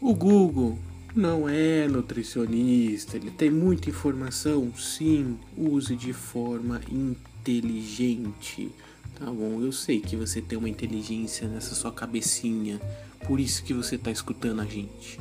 O 0.00 0.14
Google 0.14 0.78
não 1.14 1.48
é 1.48 1.88
nutricionista, 1.88 3.16
ele 3.16 3.30
tem 3.30 3.50
muita 3.50 3.88
informação, 3.88 4.70
sim, 4.76 5.38
use 5.56 5.96
de 5.96 6.12
forma 6.12 6.80
inteligente. 6.90 8.70
Tá 9.18 9.24
bom, 9.24 9.62
eu 9.62 9.72
sei 9.72 10.00
que 10.00 10.14
você 10.14 10.42
tem 10.42 10.58
uma 10.58 10.68
inteligência 10.68 11.48
nessa 11.48 11.74
sua 11.74 11.90
cabecinha, 11.90 12.78
por 13.26 13.40
isso 13.40 13.64
que 13.64 13.72
você 13.72 13.94
está 13.94 14.10
escutando 14.10 14.60
a 14.60 14.66
gente. 14.66 15.18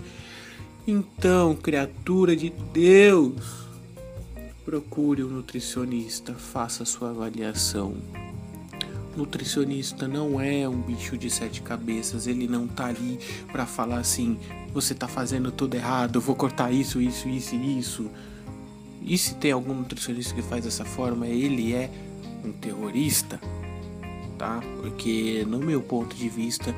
Então, 0.85 1.55
criatura 1.55 2.35
de 2.35 2.49
Deus, 2.73 3.65
procure 4.65 5.23
um 5.23 5.29
nutricionista, 5.29 6.33
faça 6.33 6.83
sua 6.83 7.11
avaliação 7.11 7.95
nutricionista 9.15 10.07
não 10.07 10.39
é 10.39 10.67
um 10.67 10.81
bicho 10.81 11.17
de 11.17 11.29
sete 11.29 11.61
cabeças, 11.61 12.27
ele 12.27 12.47
não 12.47 12.67
tá 12.67 12.87
ali 12.87 13.19
para 13.51 13.65
falar 13.65 13.99
assim, 13.99 14.37
você 14.73 14.93
tá 14.93 15.07
fazendo 15.07 15.51
tudo 15.51 15.75
errado, 15.75 16.19
vou 16.19 16.35
cortar 16.35 16.71
isso, 16.71 17.01
isso, 17.01 17.27
isso 17.29 17.55
e 17.55 17.79
isso. 17.79 18.11
E 19.01 19.17
se 19.17 19.35
tem 19.35 19.51
algum 19.51 19.73
nutricionista 19.73 20.33
que 20.33 20.41
faz 20.41 20.63
dessa 20.63 20.83
forma, 20.83 21.27
ele 21.27 21.73
é 21.73 21.89
um 22.43 22.51
terrorista, 22.51 23.39
tá? 24.37 24.61
Porque 24.81 25.45
no 25.47 25.59
meu 25.59 25.81
ponto 25.81 26.15
de 26.15 26.27
vista, 26.27 26.75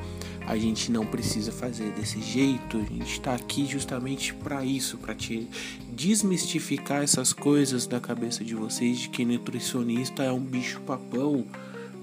a 0.47 0.57
gente 0.57 0.91
não 0.91 1.05
precisa 1.05 1.51
fazer 1.51 1.91
desse 1.91 2.21
jeito. 2.21 2.77
A 2.77 2.83
gente 2.83 3.11
está 3.11 3.35
aqui 3.35 3.65
justamente 3.65 4.33
para 4.33 4.63
isso, 4.63 4.97
para 4.97 5.13
te 5.13 5.47
desmistificar 5.91 7.03
essas 7.03 7.33
coisas 7.33 7.85
da 7.85 7.99
cabeça 7.99 8.45
de 8.45 8.55
vocês 8.55 8.97
de 8.99 9.09
que 9.09 9.25
nutricionista 9.25 10.23
é 10.23 10.31
um 10.31 10.39
bicho 10.39 10.79
papão 10.81 11.45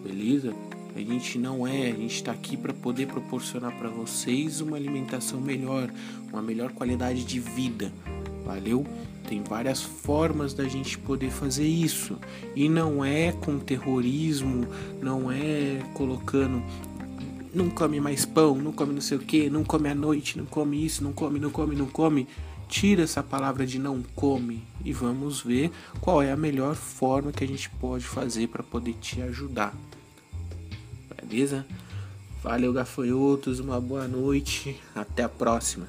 beleza? 0.05 0.55
A 0.95 1.01
gente 1.01 1.39
não 1.39 1.67
é, 1.67 1.91
a 1.91 1.95
gente 1.95 2.15
está 2.15 2.31
aqui 2.31 2.57
para 2.57 2.73
poder 2.73 3.07
proporcionar 3.07 3.77
para 3.77 3.89
vocês 3.89 4.61
uma 4.61 4.77
alimentação 4.77 5.41
melhor, 5.41 5.91
uma 6.31 6.43
melhor 6.43 6.71
qualidade 6.73 7.25
de 7.25 7.41
vida, 7.41 7.91
valeu? 8.45 8.87
Tem 9.27 9.43
várias 9.43 9.83
formas 9.83 10.53
da 10.53 10.69
gente 10.69 10.99
poder 10.99 11.31
fazer 11.31 11.67
isso 11.67 12.19
e 12.55 12.69
não 12.69 13.05
é 13.05 13.33
com 13.33 13.59
terrorismo, 13.59 14.67
não 15.01 15.33
é 15.33 15.81
colocando 15.95 16.63
não 17.55 17.71
come 17.71 18.01
mais 18.01 18.27
pão, 18.27 18.57
não 18.57 18.73
come 18.73 18.93
não 18.93 19.01
sei 19.01 19.17
o 19.17 19.21
que, 19.21 19.49
não 19.49 19.65
come 19.65 19.89
à 19.89 19.95
noite, 19.95 20.37
não 20.37 20.45
come 20.45 20.85
isso, 20.85 21.05
não 21.05 21.13
come, 21.13 21.39
não 21.39 21.51
come, 21.51 21.77
não 21.77 21.87
come. 21.87 22.27
Tira 22.69 23.03
essa 23.03 23.23
palavra 23.23 23.67
de 23.67 23.79
não 23.79 24.03
come 24.15 24.63
e 24.85 24.93
vamos 24.93 25.43
ver 25.43 25.71
qual 26.01 26.23
é 26.23 26.33
a 26.33 26.37
melhor 26.37 26.75
forma 26.75 27.33
que 27.33 27.45
a 27.45 27.47
gente 27.47 27.71
pode 27.71 28.05
fazer 28.05 28.49
para 28.49 28.63
poder 28.63 28.95
te 28.95 29.21
ajudar 29.23 29.75
beleza? 31.25 31.67
Valeu, 32.43 32.73
gafanhotos, 32.73 33.59
uma 33.59 33.81
boa 33.81 34.07
noite, 34.07 34.81
até 34.95 35.23
a 35.23 35.29
próxima. 35.29 35.87